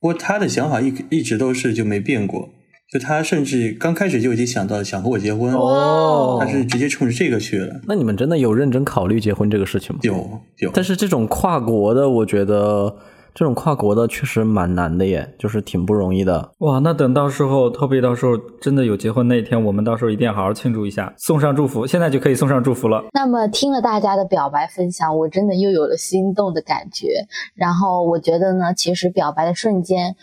[0.00, 2.50] 不过他的想法一一直都是就没变过，
[2.92, 7.80] 就他甚至刚开始就已经想到想和我结婚，哦他是直接冲着这个去了。
[7.86, 10.00] 那你们真的有认真考虑结婚这个事情吗？
[10.02, 12.94] 有有，但是这种跨国的，我觉得
[13.34, 16.52] 这种跨国的确实蛮难的耶，就是挺不容易的。
[16.58, 21.84] 哇，那等到时候 Toby 到时候真的有结婚那一天，我们到时候一定要好好庆祝一下，送上祝福。
[21.84, 23.04] 现在就可以送上祝福了。
[23.12, 27.08] 那么听了大家的表白分享，我真的又有了心动的感觉。
[27.56, 30.14] 然后我觉得呢，其实表白的瞬间，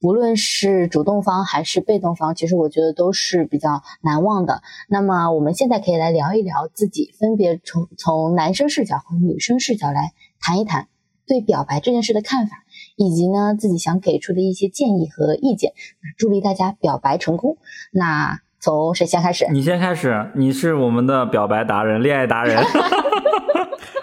[0.00, 4.62] 不论是主动方还是被动方，其实我觉得都是比较难忘的。
[4.88, 10.86] 那么我们现在可以来聊一聊自己分别从从男生视角和女生视角来谈一谈
[11.30, 12.64] 对表白这件事的看法，
[12.96, 15.74] 以及呢自己想给出的一些建议和意见。
[16.02, 17.56] 那祝力大家表白成功。
[17.92, 19.46] 那从谁先开始？
[19.52, 22.60] 你先开始，你是我们的表白达人、恋爱达人。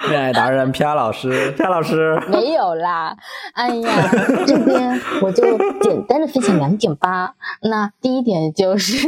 [0.10, 3.18] 恋爱达人 R 老师 夏老师， 没有啦，
[3.54, 4.10] 哎呀，
[4.48, 5.44] 这边我就
[5.82, 7.36] 简单的分享两点吧。
[7.62, 9.06] 那第一点就是，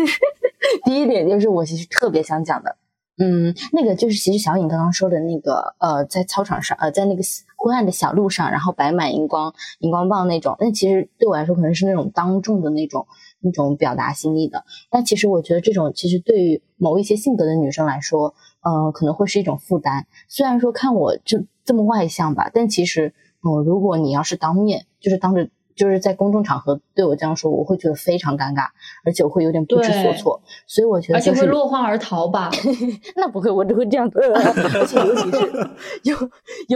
[0.84, 2.76] 第一点就是我其实特别想讲的，
[3.18, 7.22] 嗯，那个就是其实小颖刚刚说的那个，呃，在操场上，呃，在那个
[7.60, 13.06] 昏暗的小路上，然后摆满荧光荧光棒那种，那其实对我来说可能是那种当众的那种
[13.42, 14.64] 那种表达心意的。
[14.90, 20.08] 但其实我觉得这种其实对于某一些性格的女生来说，呃，可能会是一种负担。
[20.30, 25.50] 虽然说看我这这么外向吧，但其实，嗯、如果你要是当面，就是当着，
[25.80, 28.66] 就是在公众场合对我这样说，我会觉得非常尴尬，
[29.06, 30.42] 而且我会有点不知所措。
[30.68, 32.52] 所以我觉得而且会落荒而逃吧？
[33.16, 35.70] 那不会，我只会这样子，而且尤其是
[36.04, 36.30] 尤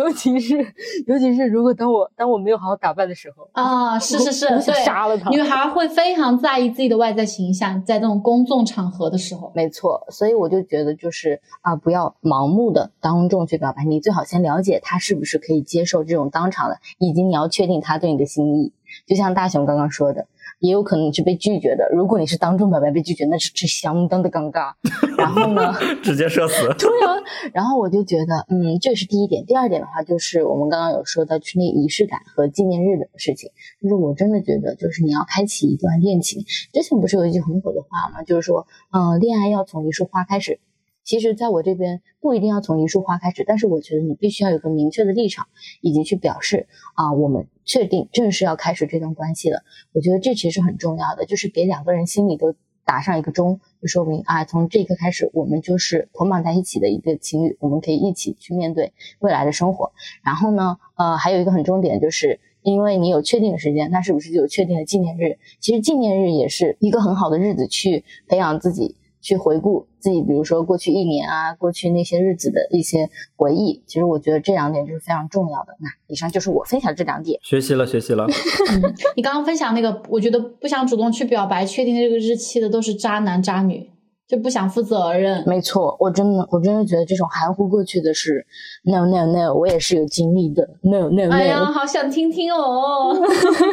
[0.05, 0.57] 尤其是
[1.05, 9.51] 尤其是如果当我当我没有好好打扮的时候，啊，是是是，对，杀了他女孩会非常在意自己的外在形象，在这种公众场合的时候。
[9.53, 18.71] 没错，所以我就觉得就是啊，不要盲目的当众去表白，你最好先了解他是不是可以接受这种当场的，以及你要确定他对你的心意。
[19.05, 20.27] 就像大雄刚刚说的，
[20.59, 21.87] 也有可能是被拒绝的。
[21.93, 24.73] 如果你是当众表白被拒绝，那是是相当的尴尬。
[25.17, 25.73] 然后呢？
[26.03, 26.67] 直接社死。
[26.79, 27.15] 对啊，
[27.53, 29.45] 然后我就觉得，嗯，这是第一点。
[29.45, 33.49] 第二点的话，就是我们刚刚有说到，就是那仪式感和纪念日的事情。
[33.81, 38.23] 就是我真的觉得，就是你要开启一段恋情，之前不是有一句很火的话吗？
[38.23, 40.59] 就是说，嗯、恋爱要从一束花开始。
[41.03, 45.47] 其实，在我这边不一定要从一束花开始，但是我觉得你必须要有个明确的立场，
[45.81, 49.63] 以及去表示啊，我们确定正式要开始这段关系了。
[49.91, 59.91] 我觉得这其实很重要的，就是给两个人心里都打上一个钟，就说明啊，从这一刻开始，我们就是捆绑在一起的一个情侣，我们可以一起去面对未来的生活。
[60.23, 62.39] 然后呢，呃，还有一个很重点就是。
[62.63, 65.37] 因为你有确定的时间，那是不是就有确定的纪念日？
[65.59, 73.81] 其实纪念日也是一个很好的日子，去培养自己，去回顾自己，比如说过去一年啊，过去那些日子的一些回忆。
[73.87, 75.75] 其实我觉得这两点就是非常重要的。
[75.79, 77.39] 那以上就是我分享的这两点。
[77.41, 78.27] 学习了，学习了。
[79.15, 83.89] 你刚刚分享那个，我觉得不想主动去表白、确定这个日期的都是渣男渣女，
[84.33, 85.43] 就不想负责任。
[85.45, 88.45] 没错，我真的我真的觉得这种含糊过去的事
[88.83, 91.65] no no no，我也是有经历的 no no 哎呀，no。
[91.65, 93.15] 好想听听哦！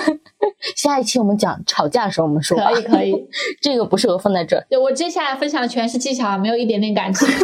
[0.76, 3.14] 下一期我们讲吵架的时候我们说，可以可 以，
[3.62, 4.66] 这个不适合放在这儿。
[4.68, 7.26] 对我接下来分享的全是技巧，没有一点点感情。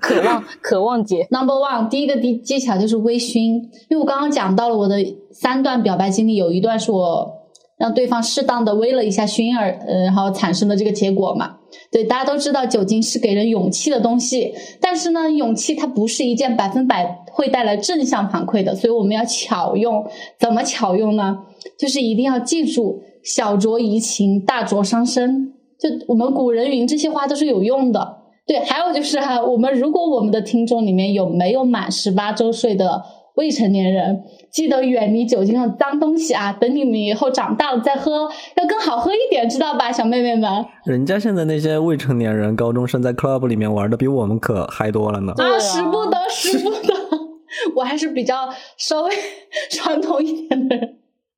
[0.00, 4.96] 渴望渴望姐，Number one，第一个技技巧就是微醺，因为我刚刚讲到了我的
[5.30, 7.35] 三段表白经历，有一段是我
[7.78, 11.56] 让对方适当的微了一下熏儿，呃，然后产生的这个结果嘛。
[11.90, 20.04] 对，大家都知道酒精是给人勇气的东西，但是呢，勇气它不是一件百分百会带来正向反馈的，所以我们要巧用。
[20.38, 21.38] 怎么巧用呢？
[21.78, 25.52] 就是一定要记住“小酌怡情，大酌伤身”。
[25.78, 28.16] 就我们古人云这些话都是有用的。
[28.46, 33.02] 对，还有就是哈、我们如果我们的听众里面有没有满十八周岁的
[33.36, 36.52] 未成年人，记得远离酒精的脏东西啊！
[36.58, 40.64] 等你们以后长大了再喝，要更好喝一点，知道吧，小妹妹们？
[40.84, 45.32] 人家现在那些未成年人、高中生在 club 里面玩的比我们可嗨多了呢。
[45.36, 46.94] 啊啊，使不得，使不得。
[47.76, 49.10] 我还是比较稍微
[49.70, 50.96] 传统一点的人。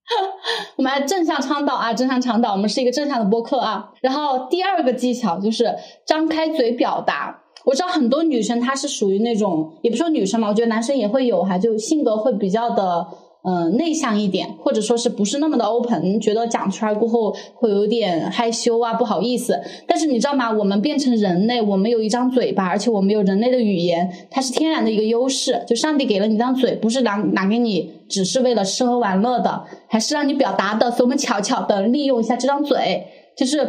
[0.76, 3.90] 我们来正向倡导啊，正向倡导，我们是一个正向的播客啊。
[4.00, 5.74] 然后第二个技巧就是
[6.06, 7.42] 张开嘴表达。
[7.68, 13.06] 我知道很多女生她是属于那种，也不说女生嘛，我觉得男生也会有哈，就性格会比较的。
[13.44, 19.58] 嗯，内向一点，或者说是不是那么的 open，觉得讲出来过后会有点害羞啊，不好意思。
[19.86, 20.50] 但是你知道吗？
[20.50, 25.62] 我们变成人类，我们有一张嘴巴，而且我们有人类的语言，它是天然的一个优势。
[25.66, 30.90] 就上帝给了你一张嘴，不是拿拿给你只是为了吃喝玩乐的，还是让你表达的。
[30.90, 33.06] 所以我们巧巧的利用一下这张嘴，
[33.38, 33.60] 就是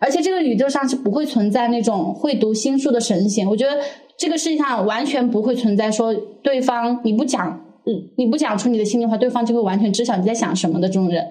[0.00, 3.46] 而且这个宇宙上是不会存在那种会读心术的神仙。
[3.46, 3.78] 我觉得
[4.16, 7.64] 这个世界上完全不会存在说对方你不讲。
[7.86, 11.26] 嗯，你不讲出你的心里话，对方就会完全知晓你在想什么的这种人。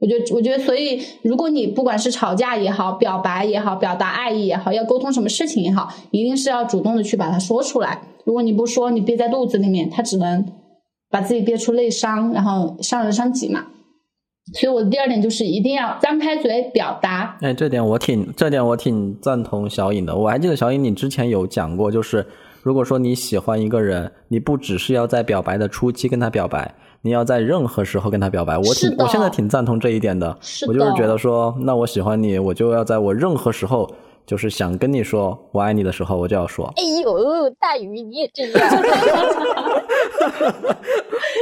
[0.00, 8.02] 我觉得，我觉得，所以如果你不管是吵架也好，表白也好，表达爱意也好，要沟通什么事情也好，一定是要主动的去把它说出来。
[8.24, 10.44] 如果你不说，你憋在肚子里面，他只能
[11.08, 13.64] 把自己憋出内伤，然后伤人伤己嘛。
[14.54, 17.36] 所以我的第二点就是一定要张开嘴表达。
[17.40, 20.14] 哎，这点我挺，这点我挺赞同小颖的。
[20.14, 22.24] 我还记得小颖你之前有讲过，就是
[22.62, 28.56] 如果说你喜欢一个人，你不只是要在表白的初期跟他表白，你要在任何时候跟他表白。
[28.56, 30.36] 我挺，我现在挺赞同这一点的。
[30.40, 33.90] 是我就是觉得说，那我喜欢你，我就要在我任何时候，
[34.24, 36.72] 就是想跟你说我爱你的时候，我就要说。
[36.76, 38.54] 哎呦，大鱼你也这样，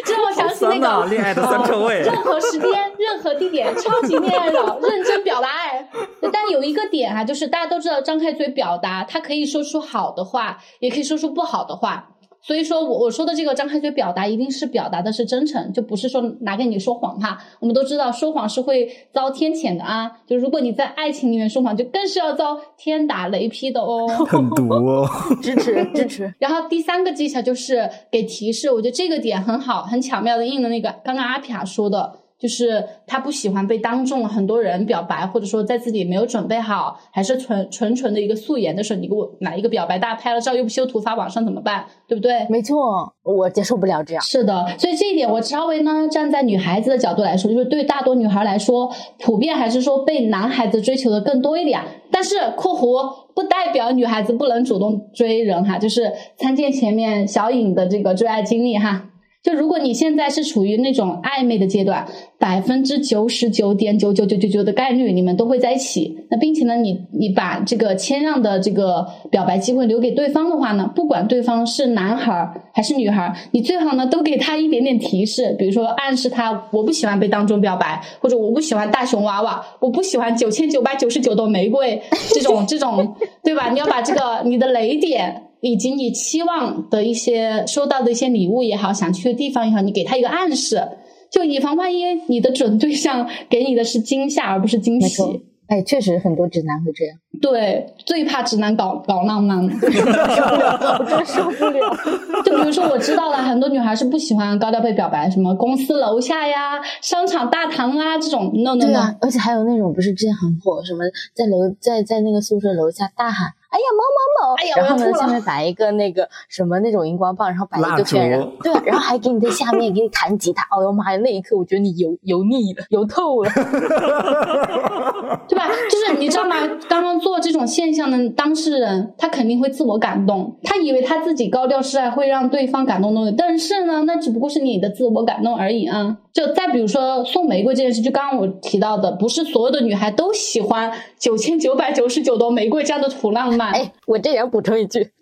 [0.05, 1.43] 这让我想起那个恋爱的。
[2.05, 5.89] 任何时间、任何地点，超级恋爱脑，认真表达爱。
[6.33, 12.09] 但有一个点啊，就是大家都知道，张开嘴表达，他可以说出好的话，也可以说出不好的话。
[12.43, 17.38] 所以说我我说的这个张开嘴表达，一定是表达的是真诚，就不是说拿给你说谎哈。
[17.61, 24.09] 我们都知道说谎是会遭天谴的啊，就如果你在爱情里面说谎，就更是要遭天打雷劈的哦。
[24.26, 25.09] 很毒哦。
[25.40, 26.34] 支持支持。
[26.38, 32.22] 然后第三个技巧就是给提示，我觉得这个点很好，很巧妙的应了那个刚刚阿皮亚说的。
[32.43, 41.84] 就是他不喜欢被当众很多人表白，或者说在自己没有准备好，还是纯纯纯的一个素颜的时候，你给我来一个表白，大家拍了照又不修图发网上怎么办？
[42.09, 42.45] 对不对？
[42.51, 44.20] 没错，我接受不了这样。
[44.24, 51.80] 是的，所以这一点我稍微呢站在女孩子的角度来说，就是对大多女孩来说，普遍还是说被男孩子追求的更多一点。
[52.11, 59.09] 但是（括弧）不代表女孩子不能主动追人哈，就是参见前面小颖的这个追爱经历哈。
[59.43, 62.07] 就如果你现在是处于那种暧昧的阶段，
[62.38, 66.16] 百分之九十九点九九九九九的概率，你们都会在一起。
[66.30, 82.01] 那并且呢，你你把这个谦让的这个表白机会留给对方的话呢，不管对方是男孩还是女孩，你最好呢都给他一点点提示，比如说暗示他我不喜欢被当众表白，或者我不喜欢大熊娃娃，我不喜欢九千九百九十九朵玫瑰
[82.32, 83.70] 这种这种，对吧？
[83.70, 85.49] 你要把这个你的雷点。
[85.63, 90.83] 以及你期望的一些收到的一些礼物也好，想去的地方也好，你给他一个暗示，
[91.31, 95.23] 就以防万一你的准对象给你的是惊吓而不是惊喜。
[95.69, 97.17] 哎，确实很多直男会这样。
[97.41, 102.43] 对，最怕直男搞搞浪漫，受不了，我真受不了。
[102.45, 108.51] 就比如说，我知道了很多女孩是不喜欢高调被表白，什么公司楼下呀、商场大堂啊这种。
[108.57, 111.05] no no no，而且还有那种不是之前很火，什么
[111.35, 113.53] 在楼在在那个宿舍楼下大喊。
[113.73, 114.55] 哎呀，某某某！
[114.57, 120.62] 哎呀，然后呢，下面摆一个那个什么那种荧光棒，然后摆一个骗人，对，然后还给你在下面给你弹吉他。
[120.77, 123.51] 哦呦妈呀，那一刻我觉得你油油腻了，油透了，
[125.49, 125.66] 对吧？
[125.91, 126.55] 就是你知道吗？
[126.89, 136.18] 刚刚做这种现象的当事人，他肯定会自我感动，他以为他自己高调示爱会让对方感动的，但是呢，那只不过是你的自我感动而已啊。
[136.33, 143.70] 就再比如说送玫瑰这件事，就刚刚我提到的，不是所有的女孩都喜欢九千九百九十九朵玫瑰这样的土浪漫。
[143.72, 145.12] 哎，我这也要补充一句，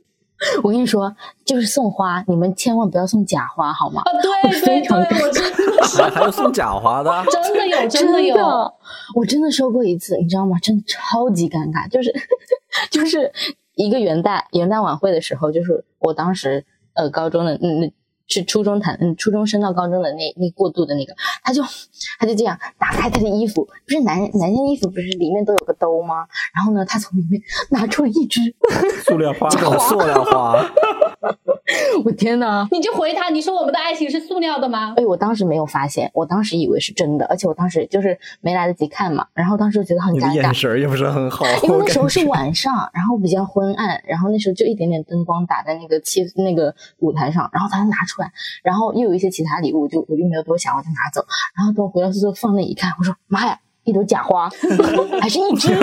[0.63, 1.13] 我跟你说，
[1.45, 4.03] 就是送花，你们千万不要送假花，好吗？
[4.03, 7.11] 啊，对对对，我真的还有送假花的，
[7.43, 8.37] 真的有，真的有，
[9.17, 10.57] 我真的收过一次，你知道吗？
[10.63, 12.15] 真的超级尴尬，就是
[12.89, 13.33] 就是
[13.75, 17.93] 一个元旦元旦晚会的时候，就是我当时呃高中的那那。
[18.31, 21.13] 是初中谈，嗯，初中升到高中的那那过渡的那个，
[21.43, 21.63] 他就
[22.19, 26.27] 他就这样打开他的衣服，不是男男生衣服不是里面都有个兜吗？
[26.55, 28.41] 然后呢，他从里面拿出了一只
[29.05, 30.65] 塑料花， 塑料花。
[32.05, 32.67] 我天哪！
[32.73, 34.95] 你就回他，你说我们的爱情是塑料的吗？
[34.97, 48.31] 哎，我当时没有发现，我当时以为是真的，而且我当时就是没来得及看嘛，然后当时觉得很尴尬，眼神也不是很好，因为那时候是晚上，然后比较昏暗，然后那时候就一点点灯光打在那个气那个舞台上，然后他拿出来，
[48.63, 51.25] 然后又有一些其他礼物，就我就没有多想，我就拿走，
[51.57, 54.49] 然后等我回到宿舍放那一看，我说妈呀，一朵假花，
[55.21, 55.75] 还是一只。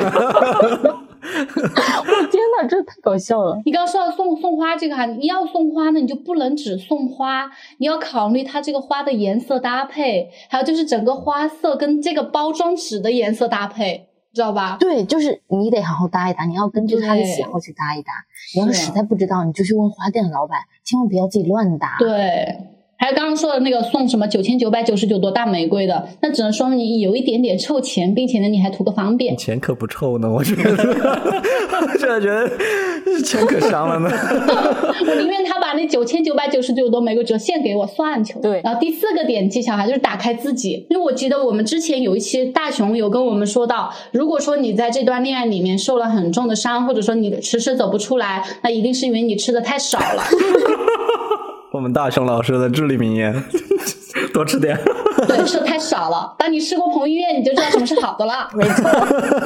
[1.19, 3.59] 我天哪，这太搞笑了！
[3.65, 14.07] 你刚刚说到送送花这个哈，你要送花呢，你就不能只送花，你要考虑它这个花的颜色搭配，还有就是整个花色跟这个包装纸的颜色搭配，
[14.38, 14.77] 知道吧？
[14.79, 18.13] 对，就是你得好好搭一搭，你要根据他的喜好去搭一搭。
[18.55, 21.95] 你要是实在不知道，你就去问花店的老板，千万不要自己乱搭。
[21.97, 22.76] 对。
[23.00, 29.38] 还有刚刚说的那个送什么九千九百九十九朵大玫瑰的，那只能说明你有一点点臭钱，并且呢你还图个方便。
[29.38, 32.50] 钱可不臭呢，我觉得，我现在觉得
[33.24, 34.10] 钱可香了呢。
[35.08, 38.41] 我宁愿他把那九千九百九十九朵玫瑰折现给我算球。
[38.41, 38.62] 对。
[38.64, 50.24] 然后第四个点技巧哈，就是打开自己，因为我记得我们之前有一期大熊有跟我们说到，如果说你在这段恋爱里面受了很重的伤，或者说你迟迟走不出来，那一定是因为你吃的太少了。
[51.78, 53.32] 我们大雄老师的至理名言：
[54.34, 54.75] 多吃点。
[55.28, 56.34] 对，吃的太少了。
[56.39, 58.49] 当你吃过彭于晏，你就知道什么是好的了。
[58.55, 58.89] 没错。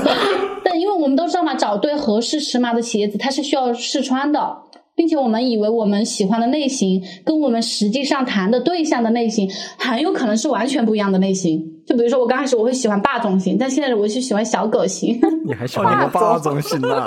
[0.64, 4.60] 但因为我们都知道嘛，找对合适尺码的鞋子，它是需要试穿的，
[4.96, 11.62] 并且我们以为我们喜欢的类型，跟我们实际上谈的对象的类型，很有可能是完全不一样的类型。
[11.86, 15.20] 就比如说，我刚开始我会喜欢霸总型，但现在我就喜欢小狗型。
[15.46, 17.06] 你还喜欢霸总型呢？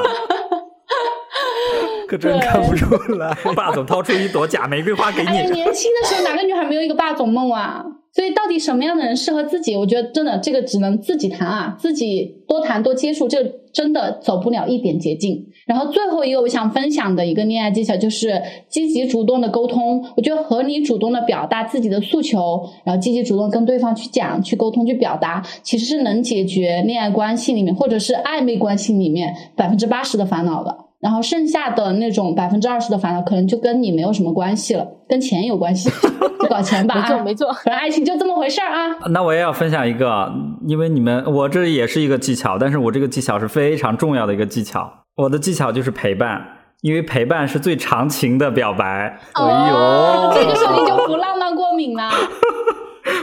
[2.09, 5.29] 可真看不出来， 霸总掏出一朵假玫瑰花给你。
[5.29, 7.85] 哎，年轻的时候哪个女孩没有一个霸总梦啊？
[8.13, 9.77] 所以到底什么样的人适合自己？
[9.77, 13.43] 我觉得真的这个只能自己谈啊，自己多谈多接触，这
[13.73, 15.47] 真的走不了一点捷径。
[15.67, 20.05] 然后最后一个我想分享的一个恋爱技巧就是积极主动的沟通。
[20.17, 30.77] 我觉得和你主动的表达自己的诉求，然后积极主动跟对方去讲、去沟通、去表达，其实是能解决恋爱关系里面或者是暧昧关系里面百分之八十的烦恼的。
[31.05, 35.91] 然后剩下的那种百分之二十的烦恼，可能就跟你没有什么关系了，跟钱有关系，
[36.41, 36.95] 就搞钱吧。
[36.95, 38.97] 没错没错反正爱情就这么回事儿啊。
[39.11, 40.33] 那我也要分享一个，
[40.67, 44.91] 因为你们我这也是一个技巧，但是我这个技巧是非常重要的一个技巧。
[45.17, 46.43] 我的技巧就是陪伴，
[46.81, 49.19] 因为陪伴是最长情的表白。
[49.35, 52.11] 哎呦哦这个时候你就不浪漫过敏了。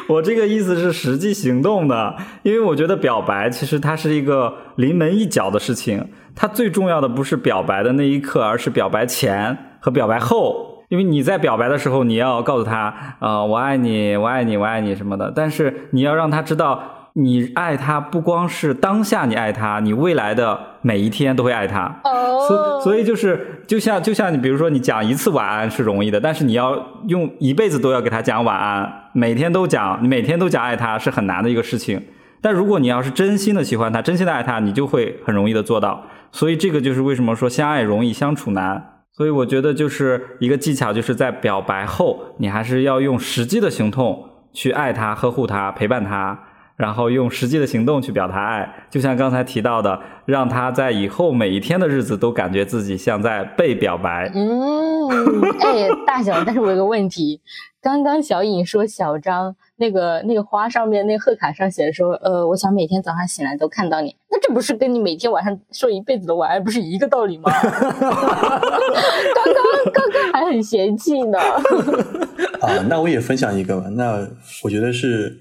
[0.08, 10.70] 我这个意思是实际行动的，因为我觉得表白其实它是一个临门一脚的事情，它最重要的不是表白的那一刻，而是表白前和表白后。
[10.89, 21.99] 因为你在表白的时候，你要告诉他，啊，我爱你，我爱你，我爱你什么的，但是你要让他知道，你爱他不光是当下你爱他，你未来的每一天都会爱他。
[22.03, 32.01] 所哦所以就是就像就像你比如说你讲一次晚安是容易的，但是你要用一辈子都要给他讲晚安，每天都讲，你每天都讲爱他是很难的一个事情。
[32.41, 36.03] 但如果你要是真心的喜欢他，真心的爱他，你就会很容易的做到。
[36.32, 38.84] 所以这个就是为什么说相爱容易相处难。
[39.12, 46.39] 所以我觉得就是一个技巧，就是在表白后，你还是要用实际的行动去爱他、呵护他、陪伴他，
[46.82, 48.68] 然后用实际的行动去表达爱。
[48.90, 54.32] 就像刚才提到的，让他在以后每一天的日子都感觉自己像在被表白。
[54.34, 55.08] 嗯，
[55.60, 57.40] 哎，大小，但是我有个问题，
[57.80, 67.52] 刚刚小颖说小张那个那个花上面那个贺卡上写的说，呃，我想每天早上醒来都看到你，那这不是跟你每天晚上说一辈子的晚安不是一个道理吗？
[67.62, 71.38] 刚刚刚刚还很嫌弃呢。
[72.60, 73.88] 啊，那我也分享一个吧。
[73.90, 74.28] 那
[74.64, 75.36] 我觉得是，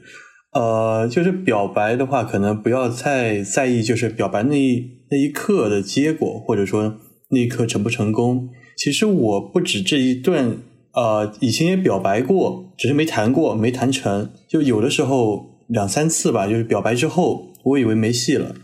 [0.53, 6.96] 呃，就是表白的话，可能不要太在意，就是表白那一那一刻的结果，或者说
[7.30, 8.48] 那一刻成不成功。
[8.76, 10.57] 其实我不止这一段，
[10.94, 14.30] 呃，以前也表白过，只是没谈过，没谈成。
[14.48, 18.57] 就有的时候两三次吧，就是表白之后，我以为没戏了，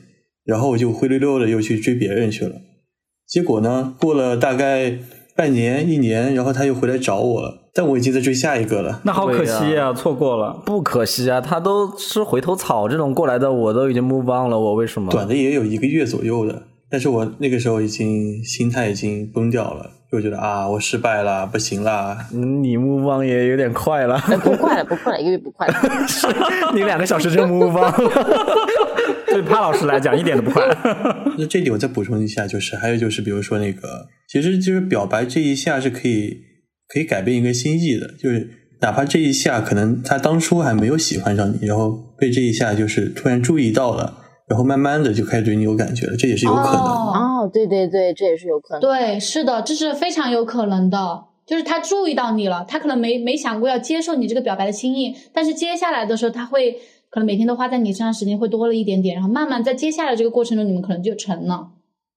[0.44, 2.56] 然后我就灰溜溜的又去追别人去了。
[3.28, 4.98] 结果呢，过了大概
[5.36, 9.00] 半年、一年，然后他又回来找我了，但我已经在追下一个了。
[9.04, 10.54] 那好可惜对啊，错过了。
[10.64, 15.12] 不可惜啊，他都吃回头草这种过来的，我都已经 move on 了，我为什么？
[15.12, 22.16] 短的也有一个月左右的，但是我那个时候已经心态已经崩掉了，就觉得啊，我失败了，不行啦。
[22.32, 25.74] 嗯你 move on 也有点快了，哎不快了，不快了，一个月不快了。
[26.74, 28.46] 你两个小时就 move on 了。
[29.26, 30.64] 对潘老师来讲一点都不快。
[31.36, 36.38] 那这里我再补充一下，就是还有就是，比如说那个，其实就是表白这一下是可以
[36.88, 38.48] 可以改变一个心意的，就是
[38.80, 44.18] 哪怕这一下可能他当初还没有喜欢上你，然后被这一下就是突然注意到了，
[44.48, 46.78] 然后慢慢的就开始对你有感觉了，这也是有可能的。
[46.78, 48.80] 哦哦，对对对，这也是有可能。
[48.80, 51.24] 对，是的，这是非常有可能的。
[51.46, 56.72] 就是他注意到你了，他可能没没想过要接受你这个表白的心意，但是接下来的时候，他会
[57.08, 61.68] 可能每天都花在你身上时间会多了一点点，然后慢慢在接下来这个过程中，你们可能就成了。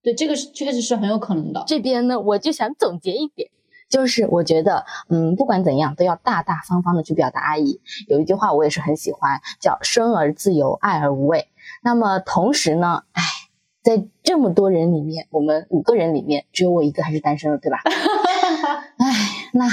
[0.01, 1.63] 对，这个是确实是很有可能的。
[1.67, 3.49] 这边呢，我就想总结一点，
[3.89, 7.81] 就是我觉得，嗯，不管怎样，都要大大方方的去表达爱意。
[8.07, 11.47] 有一句话我也是很喜欢，叫“生而自由，爱而无畏”。
[11.83, 13.23] 那么同时呢，哎，
[13.83, 17.79] 在这么多人里面，我们五个人里面，只有我一个还是单身的，对吧？
[18.97, 19.05] 哎，
[19.53, 19.67] 那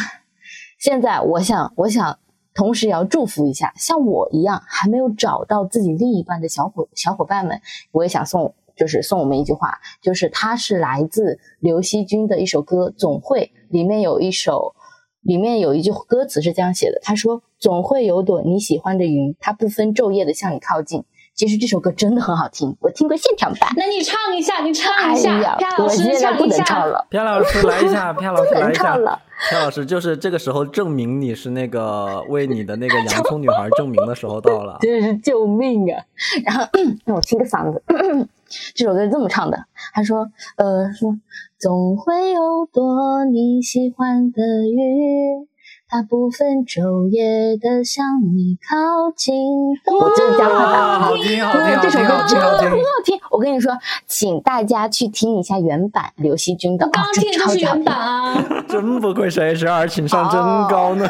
[0.78, 2.18] 现在我想，我想
[2.54, 7.60] 同时也要祝福一下，像我一样还没有找到自己另一半的小伙小伙伴们，
[7.92, 14.74] 我也想送，就是送我们一句话，就是它是来自刘惜君的一首歌《总会》，里面有一首，
[15.22, 21.04] 里面有一句歌词是这样写的，他说：“总会有朵你喜欢的云，它不分昼夜的向你靠近。”
[21.36, 23.68] 其实这首歌真的很好听，我听过现场版。
[23.76, 26.46] 那你唱一下，你唱哎一下，呀飘，老我师现在不。
[26.46, 29.02] 能唱了，偏老师来一下， 偏老师来一下能唱。
[29.02, 29.20] 了。
[29.50, 34.78] 潘老师，就是这个时候证明你是那个为你的那个洋葱女孩证明的时候到了。
[34.80, 36.02] 真是救命啊！
[36.42, 36.64] 然后
[37.04, 37.82] 让我清个嗓子，
[38.74, 41.18] 这首歌是这么唱的，他说，呃，说
[41.59, 45.49] 总会有朵你喜欢的云，
[45.89, 49.70] 它不分昼夜的向你靠近。
[49.87, 50.99] 我就是这样唱的。
[50.99, 52.70] 好听，好听，这首听，歌真的好听，好听。
[52.70, 53.20] 很好听。
[53.30, 53.72] 我跟你说，
[54.05, 57.97] 请大家去听一下原版刘惜君的，我刚听的就是超级好听原版。
[57.97, 61.09] 啊，真不愧是 HR，情商真高呢。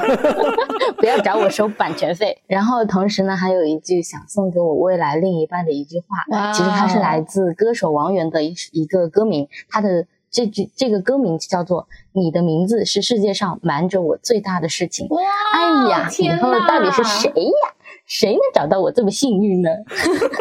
[0.99, 2.43] 不要找我收版权费。
[2.47, 15.09] 然后同时呢，还有一句想送给我未来另一半的一句话，其实它是来自歌手王源的一一个歌名，他的这句这个歌名叫做“你的名字是世界上瞒着我最大的事情”。
[15.11, 15.21] 哇！
[15.55, 17.75] 哎呀，以后到底是谁呀？
[18.07, 19.71] 谁能找到我这么幸运呢？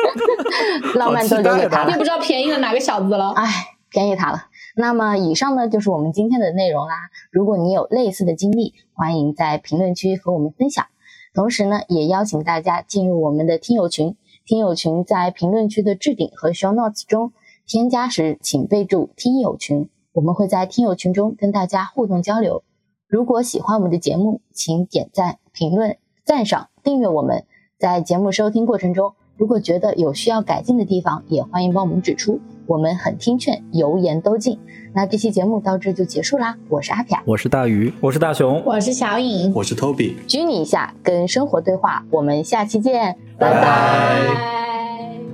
[0.96, 1.98] 浪漫都留给他了也。
[1.98, 3.32] 不知道便宜了哪个小子了。
[3.32, 3.46] 哎，
[3.90, 4.46] 便宜他了。
[4.76, 6.96] 那么以上呢就是我们今天的内容啦。
[7.32, 10.86] 如果你有类似的经历，欢迎在评论区和我们分享。
[11.34, 14.16] 同时呢，也邀请大家进入我们的听友群。
[14.46, 17.34] 听友群在评论区的置顶和 show notes 中
[17.68, 19.90] 添加时，请备注“听友群”。
[20.14, 22.62] 我们会在听友群中跟大家互动交流。
[23.08, 27.44] 如果喜欢我们的节目，请点赞、评论、赞赏、订阅我们。
[27.80, 34.60] 在节目收听过程中，如果觉得有需要改进的地方，也欢迎帮我们指出，我们很听劝，油盐都进。
[34.94, 44.56] 那这期节目到这就结束啦，我是阿飘，我是大鱼，我是大熊，我是小颖，我是 Toby，拘你一下，跟生活对话，我们下期见，拜拜。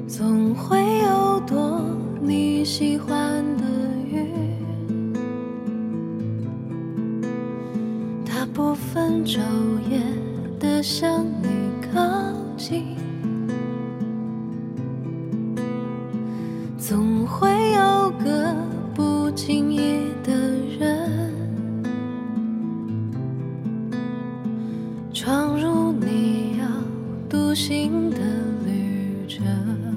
[0.08, 1.82] 总会有朵
[2.24, 3.64] 你喜欢的
[4.08, 4.28] 云，
[8.24, 9.40] 它不分昼
[9.90, 10.00] 夜
[10.60, 11.48] 的向你
[11.92, 12.00] 靠
[12.56, 12.96] 近，
[16.78, 18.56] 总会有个
[18.94, 20.32] 不经意的
[20.80, 21.34] 人
[25.12, 26.66] 闯入你要
[27.28, 28.18] 独行的
[28.66, 29.91] 旅程。